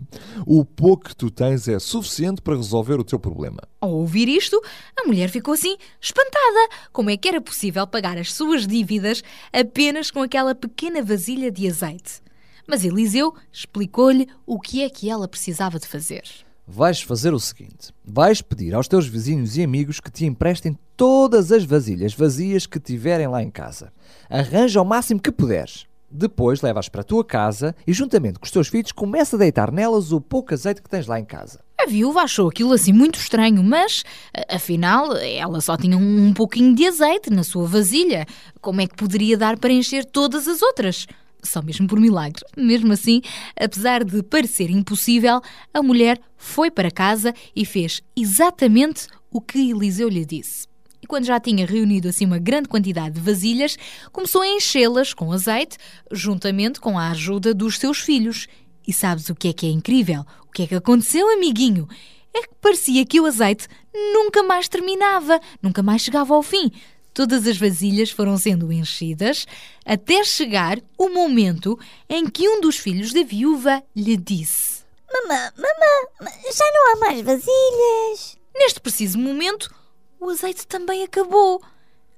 o 0.45 0.63
pouco 0.63 1.09
que 1.09 1.15
tu 1.17 1.29
tens 1.29 1.67
é 1.67 1.77
suficiente 1.79 2.41
para 2.41 2.55
resolver 2.55 2.93
o 2.93 3.03
teu 3.03 3.19
problema. 3.19 3.59
Ao 3.81 3.91
ouvir 3.91 4.29
isto, 4.29 4.57
a 4.97 5.05
mulher 5.05 5.27
ficou 5.29 5.53
assim, 5.53 5.75
espantada. 5.99 6.69
Como 6.93 7.09
é 7.09 7.17
que 7.17 7.27
era 7.27 7.41
possível 7.41 7.85
pagar 7.85 8.17
as 8.17 8.31
suas 8.31 8.65
dívidas 8.65 9.21
apenas 9.51 10.09
com 10.09 10.21
aquela 10.21 10.55
pequena 10.55 11.03
vasilha 11.03 11.51
de 11.51 11.67
azeite? 11.67 12.21
Mas 12.65 12.85
Eliseu 12.85 13.35
explicou-lhe 13.51 14.29
o 14.45 14.61
que 14.61 14.81
é 14.81 14.89
que 14.89 15.09
ela 15.09 15.27
precisava 15.27 15.77
de 15.77 15.85
fazer. 15.85 16.23
Vais 16.65 17.01
fazer 17.01 17.33
o 17.33 17.39
seguinte: 17.39 17.91
vais 18.05 18.41
pedir 18.41 18.73
aos 18.73 18.87
teus 18.87 19.07
vizinhos 19.07 19.57
e 19.57 19.61
amigos 19.61 19.99
que 19.99 20.09
te 20.09 20.23
emprestem 20.25 20.79
todas 20.95 21.51
as 21.51 21.65
vasilhas 21.65 22.13
vazias 22.13 22.65
que 22.65 22.79
tiverem 22.79 23.27
lá 23.27 23.43
em 23.43 23.51
casa. 23.51 23.91
Arranja 24.29 24.81
o 24.81 24.85
máximo 24.85 25.19
que 25.19 25.33
puderes. 25.33 25.90
Depois 26.11 26.61
levas 26.61 26.89
para 26.89 27.01
a 27.01 27.03
tua 27.05 27.23
casa 27.23 27.75
e, 27.87 27.93
juntamente 27.93 28.37
com 28.39 28.45
os 28.45 28.51
teus 28.51 28.67
filhos, 28.67 28.91
começa 28.91 29.35
a 29.35 29.39
deitar 29.39 29.71
nelas 29.71 30.11
o 30.11 30.19
pouco 30.19 30.53
azeite 30.53 30.81
que 30.81 30.89
tens 30.89 31.07
lá 31.07 31.19
em 31.19 31.25
casa. 31.25 31.59
A 31.79 31.85
viúva 31.87 32.21
achou 32.21 32.47
aquilo 32.49 32.73
assim 32.73 32.91
muito 32.93 33.17
estranho, 33.17 33.63
mas 33.63 34.03
a- 34.35 34.55
afinal 34.57 35.15
ela 35.15 35.61
só 35.61 35.77
tinha 35.77 35.97
um 35.97 36.33
pouquinho 36.33 36.75
de 36.75 36.85
azeite 36.85 37.29
na 37.29 37.43
sua 37.43 37.65
vasilha. 37.65 38.25
Como 38.59 38.81
é 38.81 38.87
que 38.87 38.95
poderia 38.95 39.37
dar 39.37 39.57
para 39.57 39.71
encher 39.71 40.05
todas 40.05 40.47
as 40.47 40.61
outras? 40.61 41.07
Só 41.43 41.59
mesmo 41.61 41.87
por 41.87 41.99
milagre. 41.99 42.43
Mesmo 42.55 42.93
assim, 42.93 43.21
apesar 43.59 44.03
de 44.03 44.21
parecer 44.21 44.69
impossível, 44.69 45.41
a 45.73 45.81
mulher 45.81 46.19
foi 46.37 46.69
para 46.69 46.91
casa 46.91 47.33
e 47.55 47.65
fez 47.65 48.01
exatamente 48.15 49.07
o 49.31 49.41
que 49.41 49.71
Eliseu 49.71 50.07
lhe 50.09 50.23
disse. 50.25 50.67
E 51.01 51.07
quando 51.07 51.25
já 51.25 51.39
tinha 51.39 51.65
reunido 51.65 52.09
assim 52.09 52.25
uma 52.25 52.37
grande 52.37 52.69
quantidade 52.69 53.15
de 53.15 53.21
vasilhas, 53.21 53.77
começou 54.11 54.41
a 54.41 54.47
enchê-las 54.47 55.13
com 55.13 55.31
azeite, 55.31 55.77
juntamente 56.11 56.79
com 56.79 56.97
a 56.97 57.09
ajuda 57.09 57.53
dos 57.53 57.79
seus 57.79 57.99
filhos. 57.99 58.47
E 58.87 58.93
sabes 58.93 59.29
o 59.29 59.35
que 59.35 59.47
é 59.47 59.53
que 59.53 59.65
é 59.65 59.69
incrível? 59.69 60.25
O 60.47 60.51
que 60.51 60.63
é 60.63 60.67
que 60.67 60.75
aconteceu, 60.75 61.27
amiguinho? 61.29 61.87
É 62.33 62.41
que 62.41 62.49
parecia 62.61 63.05
que 63.05 63.19
o 63.19 63.25
azeite 63.25 63.67
nunca 63.93 64.43
mais 64.43 64.67
terminava, 64.67 65.39
nunca 65.61 65.81
mais 65.81 66.01
chegava 66.01 66.33
ao 66.33 66.43
fim. 66.43 66.71
Todas 67.13 67.45
as 67.45 67.57
vasilhas 67.57 68.09
foram 68.09 68.37
sendo 68.37 68.71
enchidas 68.71 69.45
até 69.85 70.23
chegar 70.23 70.79
o 70.97 71.09
momento 71.09 71.77
em 72.07 72.29
que 72.29 72.47
um 72.47 72.61
dos 72.61 72.77
filhos 72.77 73.11
da 73.11 73.21
viúva 73.21 73.83
lhe 73.93 74.15
disse: 74.15 74.83
Mamã, 75.11 75.51
mamã, 75.57 76.31
já 76.55 76.65
não 76.73 76.93
há 76.93 76.99
mais 77.01 77.21
vasilhas. 77.21 78.37
Neste 78.55 78.79
preciso 78.79 79.19
momento, 79.19 79.73
o 80.21 80.29
azeite 80.29 80.67
também 80.67 81.03
acabou. 81.03 81.59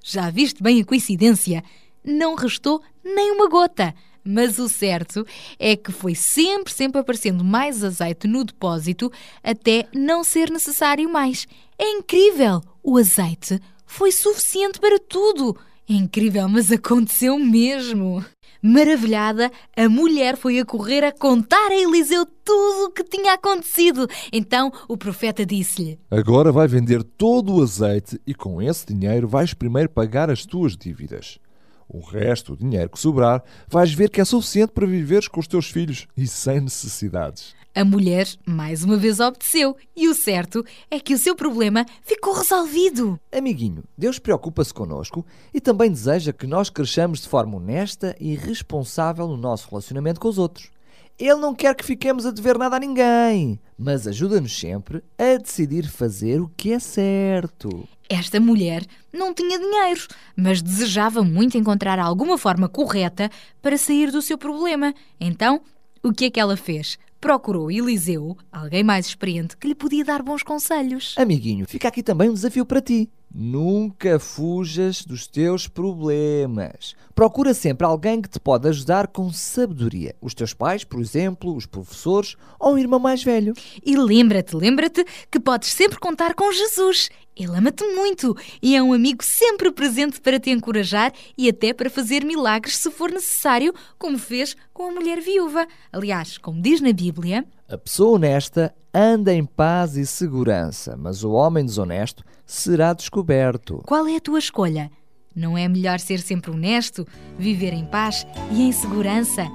Já 0.02 0.28
viste 0.28 0.62
bem 0.62 0.82
a 0.82 0.84
coincidência? 0.84 1.64
Não 2.04 2.34
restou 2.34 2.82
nem 3.02 3.32
uma 3.32 3.48
gota. 3.48 3.94
Mas 4.22 4.58
o 4.58 4.68
certo 4.68 5.26
é 5.58 5.74
que 5.74 5.90
foi 5.90 6.14
sempre, 6.14 6.72
sempre 6.72 7.00
aparecendo 7.00 7.42
mais 7.42 7.82
azeite 7.82 8.26
no 8.26 8.44
depósito 8.44 9.10
até 9.42 9.86
não 9.94 10.22
ser 10.22 10.50
necessário 10.50 11.08
mais. 11.10 11.46
É 11.78 11.90
incrível! 11.90 12.62
O 12.82 12.98
azeite 12.98 13.58
foi 13.86 14.12
suficiente 14.12 14.78
para 14.78 14.98
tudo. 14.98 15.56
É 15.88 15.94
incrível, 15.94 16.48
mas 16.48 16.70
aconteceu 16.70 17.38
mesmo. 17.38 18.24
Maravilhada, 18.66 19.52
a 19.76 19.90
mulher 19.90 20.38
foi 20.38 20.58
a 20.58 20.64
correr 20.64 21.04
a 21.04 21.12
contar 21.12 21.70
a 21.70 21.78
Eliseu 21.78 22.24
tudo 22.24 22.86
o 22.86 22.90
que 22.90 23.04
tinha 23.04 23.34
acontecido. 23.34 24.08
Então 24.32 24.72
o 24.88 24.96
profeta 24.96 25.44
disse-lhe: 25.44 26.00
Agora 26.10 26.50
vai 26.50 26.66
vender 26.66 27.04
todo 27.04 27.56
o 27.56 27.62
azeite 27.62 28.18
e 28.26 28.32
com 28.32 28.62
esse 28.62 28.86
dinheiro 28.86 29.28
vais 29.28 29.52
primeiro 29.52 29.90
pagar 29.90 30.30
as 30.30 30.46
tuas 30.46 30.78
dívidas. 30.78 31.38
O 31.86 32.00
resto, 32.00 32.54
o 32.54 32.56
dinheiro 32.56 32.88
que 32.88 32.98
sobrar, 32.98 33.44
vais 33.68 33.92
ver 33.92 34.08
que 34.08 34.22
é 34.22 34.24
suficiente 34.24 34.72
para 34.72 34.86
viveres 34.86 35.28
com 35.28 35.40
os 35.40 35.46
teus 35.46 35.66
filhos 35.66 36.06
e 36.16 36.26
sem 36.26 36.62
necessidades. 36.62 37.54
A 37.76 37.84
mulher 37.84 38.28
mais 38.46 38.84
uma 38.84 38.96
vez 38.96 39.18
obedeceu 39.18 39.76
e 39.96 40.08
o 40.08 40.14
certo 40.14 40.64
é 40.88 41.00
que 41.00 41.12
o 41.12 41.18
seu 41.18 41.34
problema 41.34 41.84
ficou 42.02 42.32
resolvido. 42.32 43.18
Amiguinho, 43.32 43.82
Deus 43.98 44.20
preocupa-se 44.20 44.72
connosco 44.72 45.26
e 45.52 45.60
também 45.60 45.90
deseja 45.90 46.32
que 46.32 46.46
nós 46.46 46.70
cresçamos 46.70 47.20
de 47.20 47.28
forma 47.28 47.56
honesta 47.56 48.14
e 48.20 48.36
responsável 48.36 49.26
no 49.26 49.36
nosso 49.36 49.68
relacionamento 49.68 50.20
com 50.20 50.28
os 50.28 50.38
outros. 50.38 50.70
Ele 51.18 51.34
não 51.34 51.52
quer 51.52 51.74
que 51.74 51.84
fiquemos 51.84 52.24
a 52.24 52.30
dever 52.30 52.56
nada 52.56 52.76
a 52.76 52.78
ninguém, 52.80 53.58
mas 53.76 54.06
ajuda-nos 54.06 54.56
sempre 54.56 55.02
a 55.18 55.36
decidir 55.36 55.88
fazer 55.88 56.40
o 56.40 56.50
que 56.56 56.72
é 56.72 56.78
certo. 56.78 57.88
Esta 58.08 58.38
mulher 58.38 58.86
não 59.12 59.34
tinha 59.34 59.58
dinheiro, 59.58 60.06
mas 60.36 60.62
desejava 60.62 61.24
muito 61.24 61.58
encontrar 61.58 61.98
alguma 61.98 62.38
forma 62.38 62.68
correta 62.68 63.28
para 63.60 63.76
sair 63.76 64.12
do 64.12 64.22
seu 64.22 64.38
problema. 64.38 64.94
Então, 65.18 65.60
o 66.04 66.12
que 66.12 66.26
é 66.26 66.30
que 66.30 66.38
ela 66.38 66.56
fez? 66.56 66.98
Procurou 67.24 67.70
Eliseu, 67.70 68.36
alguém 68.52 68.84
mais 68.84 69.06
experiente, 69.06 69.56
que 69.56 69.66
lhe 69.66 69.74
podia 69.74 70.04
dar 70.04 70.22
bons 70.22 70.42
conselhos. 70.42 71.14
Amiguinho, 71.16 71.66
fica 71.66 71.88
aqui 71.88 72.02
também 72.02 72.28
um 72.28 72.34
desafio 72.34 72.66
para 72.66 72.82
ti. 72.82 73.08
Nunca 73.36 74.20
fujas 74.20 75.04
dos 75.04 75.26
teus 75.26 75.66
problemas. 75.66 76.94
Procura 77.16 77.52
sempre 77.52 77.84
alguém 77.84 78.22
que 78.22 78.28
te 78.28 78.38
pode 78.38 78.68
ajudar 78.68 79.08
com 79.08 79.32
sabedoria. 79.32 80.14
Os 80.20 80.34
teus 80.34 80.54
pais, 80.54 80.84
por 80.84 81.00
exemplo, 81.00 81.52
os 81.52 81.66
professores 81.66 82.36
ou 82.60 82.74
um 82.74 82.78
irmão 82.78 83.00
mais 83.00 83.24
velho. 83.24 83.52
E 83.84 83.96
lembra-te, 83.96 84.54
lembra-te 84.54 85.04
que 85.32 85.40
podes 85.40 85.70
sempre 85.70 85.98
contar 85.98 86.34
com 86.34 86.52
Jesus. 86.52 87.10
Ele 87.36 87.56
ama-te 87.56 87.84
muito 87.94 88.36
e 88.62 88.76
é 88.76 88.82
um 88.82 88.92
amigo 88.92 89.24
sempre 89.24 89.72
presente 89.72 90.20
para 90.20 90.38
te 90.38 90.50
encorajar 90.50 91.12
e 91.36 91.48
até 91.48 91.72
para 91.72 91.90
fazer 91.90 92.24
milagres 92.24 92.76
se 92.76 92.88
for 92.88 93.10
necessário, 93.10 93.74
como 93.98 94.16
fez 94.16 94.56
com 94.72 94.90
a 94.90 94.92
mulher 94.92 95.20
viúva. 95.20 95.66
Aliás, 95.92 96.38
como 96.38 96.62
diz 96.62 96.80
na 96.80 96.92
Bíblia, 96.92 97.44
A 97.66 97.78
pessoa 97.78 98.16
honesta 98.16 98.74
anda 98.92 99.32
em 99.32 99.42
paz 99.42 99.96
e 99.96 100.04
segurança, 100.04 100.96
mas 100.98 101.24
o 101.24 101.30
homem 101.32 101.64
desonesto 101.64 102.22
será 102.44 102.92
descoberto. 102.92 103.82
qual 103.86 104.06
é 104.06 104.16
a 104.16 104.20
tua 104.20 104.38
escolha? 104.38 104.90
Não 105.34 105.56
é 105.56 105.66
melhor 105.66 105.98
ser 105.98 106.20
sempre 106.20 106.50
honesto, 106.50 107.06
viver 107.38 107.72
em 107.72 107.86
paz 107.86 108.26
e 108.52 108.62
em 108.62 108.70
segurança? 108.70 109.46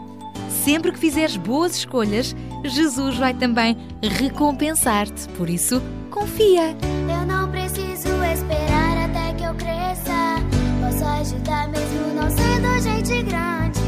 Sempre 0.50 0.92
que 0.92 0.98
fizeres 0.98 1.38
boas 1.38 1.76
escolhas, 1.76 2.36
Jesus 2.66 3.16
vai 3.16 3.34
também 3.34 3.78
recompensar-te. 4.02 5.30
Por 5.38 5.48
isso, 5.48 5.80
confia. 6.10 6.76
Eu 7.08 7.26
não 7.28 7.50
preciso 7.50 8.10
esperar 8.24 9.10
até 9.10 9.34
que 9.36 9.44
eu 9.44 9.54
cresça. 9.54 10.36
Posso 10.82 11.06
ajudar 11.06 11.70
mesmo 11.70 12.14
não 12.16 12.30
sendo 12.30 12.82
gente 12.82 13.22
grande. 13.24 13.80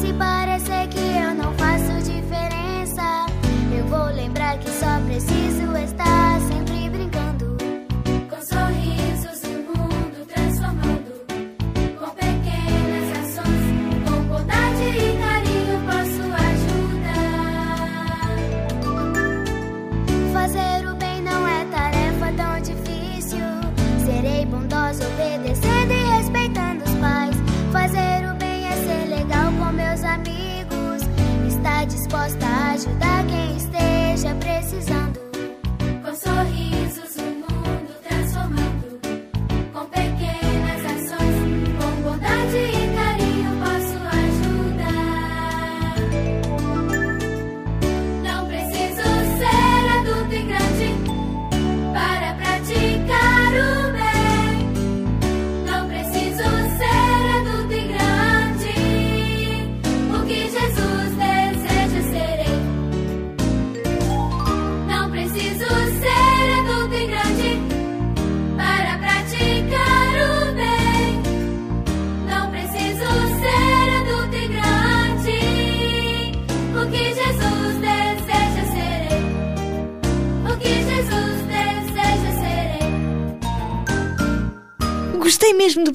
Se 0.00 0.12
parecer 0.14 0.88
que 0.88 0.98
eu 0.98 1.34
não 1.34 1.39
disposta 32.10 32.46
ajudar 32.72 33.24
quem 33.28 33.56
esteja 33.56 34.34
precisando. 34.34 35.09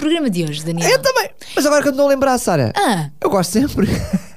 Programa 0.05 0.29
de 0.29 0.43
hoje, 0.43 0.63
Daniel. 0.63 0.89
Eu 0.89 0.99
também. 1.01 1.29
Mas 1.55 1.65
agora 1.65 1.81
que 1.81 1.89
eu 1.89 1.93
não 1.93 2.07
lembrar, 2.07 2.37
Sara. 2.37 2.71
Ah. 2.75 3.09
Eu 3.21 3.29
gosto 3.29 3.51
sempre. 3.51 3.87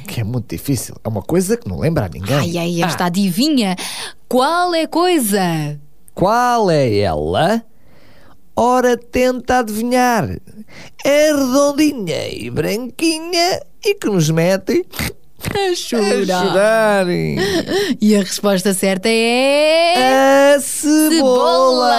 Que 0.08 0.22
é 0.22 0.24
muito 0.24 0.50
difícil. 0.50 0.96
É 1.04 1.08
uma 1.08 1.22
coisa 1.22 1.58
que 1.58 1.70
não 1.70 1.80
lembra 1.80 2.06
a 2.06 2.10
ninguém. 2.10 2.36
Ai, 2.36 2.58
ai, 2.58 2.84
esta 2.84 3.06
adivinha. 3.06 3.76
Qual 4.28 4.74
é 4.74 4.84
a 4.84 4.88
coisa? 4.88 5.80
Qual 6.14 6.70
é 6.70 7.00
ela? 7.00 7.64
Ora, 8.56 8.98
tenta 8.98 9.60
adivinhar. 9.60 10.30
É 11.04 11.32
redondinha 11.32 12.30
e 12.30 12.50
branquinha 12.50 13.62
e 13.84 13.96
que 13.96 14.08
nos 14.08 14.30
mete 14.30 14.86
a 15.50 15.76
chorar. 15.76 16.48
chorar. 16.48 17.06
E 17.10 18.16
a 18.16 18.20
resposta 18.20 18.74
certa 18.74 19.10
é. 19.10 20.56
A 20.56 20.60
cebola! 20.60 21.96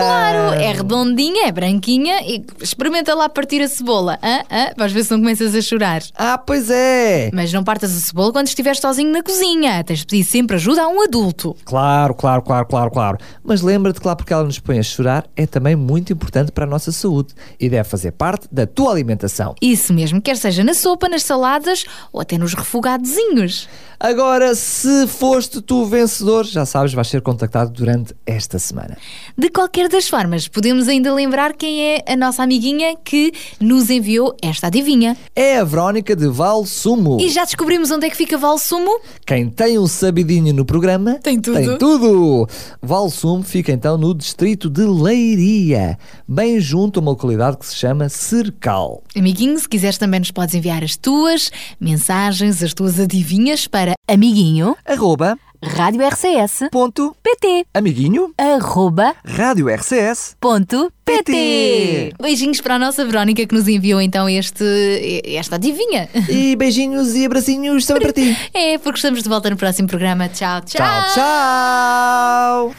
Claro, 0.00 0.60
é 0.60 0.72
redondinha, 0.72 1.46
é 1.46 1.52
branquinha 1.52 2.20
e 2.22 2.44
experimenta 2.60 3.14
lá 3.14 3.28
partir 3.28 3.62
a 3.62 3.68
cebola. 3.68 4.18
Hã? 4.22 4.40
Hã? 4.50 4.72
Vais 4.76 4.92
ver 4.92 5.04
se 5.04 5.10
não 5.10 5.18
começas 5.18 5.54
a 5.54 5.60
chorar. 5.60 6.02
Ah, 6.16 6.38
pois 6.38 6.70
é! 6.70 7.30
Mas 7.32 7.52
não 7.52 7.64
partas 7.64 7.96
a 7.96 8.00
cebola 8.00 8.32
quando 8.32 8.46
estiveres 8.46 8.80
sozinho 8.80 9.10
na 9.10 9.22
cozinha. 9.22 9.82
Tens 9.84 10.00
de 10.00 10.06
pedir 10.06 10.24
sempre 10.24 10.56
ajuda 10.56 10.82
a 10.82 10.88
um 10.88 11.02
adulto. 11.02 11.56
Claro, 11.64 12.14
claro, 12.14 12.42
claro, 12.42 12.66
claro, 12.66 12.90
claro. 12.90 13.18
Mas 13.42 13.62
lembra-te 13.62 14.00
que 14.00 14.06
lá 14.06 14.14
porque 14.14 14.32
ela 14.32 14.44
nos 14.44 14.58
põe 14.58 14.78
a 14.78 14.82
chorar 14.82 15.26
é 15.36 15.46
também 15.46 15.76
muito 15.76 16.12
importante 16.12 16.52
para 16.52 16.64
a 16.64 16.68
nossa 16.68 16.92
saúde 16.92 17.34
e 17.58 17.68
deve 17.68 17.88
fazer 17.88 18.12
parte 18.12 18.46
da 18.50 18.66
tua 18.66 18.90
alimentação. 18.92 19.54
Isso 19.60 19.92
mesmo, 19.92 20.20
quer 20.20 20.36
seja 20.36 20.62
na 20.64 20.74
sopa, 20.74 21.08
nas 21.08 21.22
saladas 21.22 21.84
ou 22.12 22.20
até 22.20 22.38
nos 22.44 22.52
refogadozinhos. 22.52 23.66
Agora, 23.98 24.54
se 24.54 25.06
foste 25.06 25.62
tu 25.62 25.86
vencedor, 25.86 26.44
já 26.44 26.66
sabes, 26.66 26.92
vais 26.92 27.08
ser 27.08 27.22
contactado 27.22 27.70
durante 27.70 28.14
esta 28.26 28.58
semana. 28.58 28.98
De 29.38 29.48
qualquer 29.48 29.88
das 29.88 30.08
formas, 30.08 30.46
podemos 30.46 30.88
ainda 30.88 31.14
lembrar 31.14 31.54
quem 31.54 31.80
é 31.82 32.04
a 32.06 32.14
nossa 32.14 32.42
amiguinha 32.42 32.96
que 33.02 33.32
nos 33.58 33.88
enviou 33.88 34.36
esta 34.42 34.66
adivinha. 34.66 35.16
É 35.34 35.58
a 35.58 35.64
Verónica 35.64 36.14
de 36.14 36.28
Valsumo. 36.28 37.18
E 37.18 37.30
já 37.30 37.44
descobrimos 37.44 37.90
onde 37.90 38.06
é 38.06 38.10
que 38.10 38.16
fica 38.16 38.36
Valsumo? 38.36 39.00
Quem 39.26 39.48
tem 39.48 39.78
um 39.78 39.86
sabidinho 39.86 40.52
no 40.52 40.66
programa 40.66 41.14
Tem 41.22 41.40
tudo. 41.40 41.56
Tem 41.56 41.78
tudo. 41.78 42.48
Valsumo 42.82 43.42
fica 43.42 43.72
então 43.72 43.96
no 43.96 44.14
distrito 44.14 44.68
de 44.68 44.82
Leiria, 44.82 45.98
bem 46.28 46.60
junto 46.60 46.98
a 46.98 47.02
uma 47.02 47.12
localidade 47.12 47.56
que 47.56 47.64
se 47.64 47.76
chama 47.76 48.10
Cercal. 48.10 49.02
Amiguinho, 49.16 49.58
se 49.58 49.68
quiseres 49.68 49.96
também 49.96 50.20
nos 50.20 50.30
podes 50.30 50.54
enviar 50.54 50.84
as 50.84 50.96
tuas 50.96 51.50
mensagens, 51.80 52.33
as 52.42 52.74
tuas 52.74 52.98
adivinhas 52.98 53.66
para 53.68 53.94
amiguinho 54.08 54.76
Arroba 54.84 55.38
rádio 55.62 56.06
RCS 56.06 56.68
ponto 56.70 57.16
PT 57.22 57.66
amiguinho 57.72 58.34
arroba 58.36 59.14
rádio 59.24 59.68
RCS 59.68 60.36
ponto 60.40 60.92
PT. 61.04 61.24
PT. 61.24 62.14
Beijinhos 62.20 62.60
para 62.60 62.74
a 62.74 62.78
nossa 62.78 63.04
Verónica 63.04 63.46
que 63.46 63.54
nos 63.54 63.68
enviou 63.68 64.00
então 64.00 64.28
este, 64.28 65.22
esta 65.24 65.56
adivinha. 65.56 66.08
E 66.28 66.56
beijinhos 66.56 67.14
e 67.14 67.26
abracinhos 67.26 67.84
também 67.84 68.02
para 68.04 68.12
ti. 68.12 68.36
É, 68.54 68.78
porque 68.78 68.96
estamos 68.96 69.22
de 69.22 69.28
volta 69.28 69.50
no 69.50 69.56
próximo 69.56 69.86
programa. 69.86 70.28
Tchau, 70.30 70.62
tchau. 70.62 70.80
Tchau, 70.80 71.14
tchau. 71.14 72.74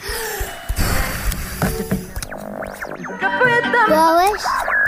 Boas? 3.88 4.75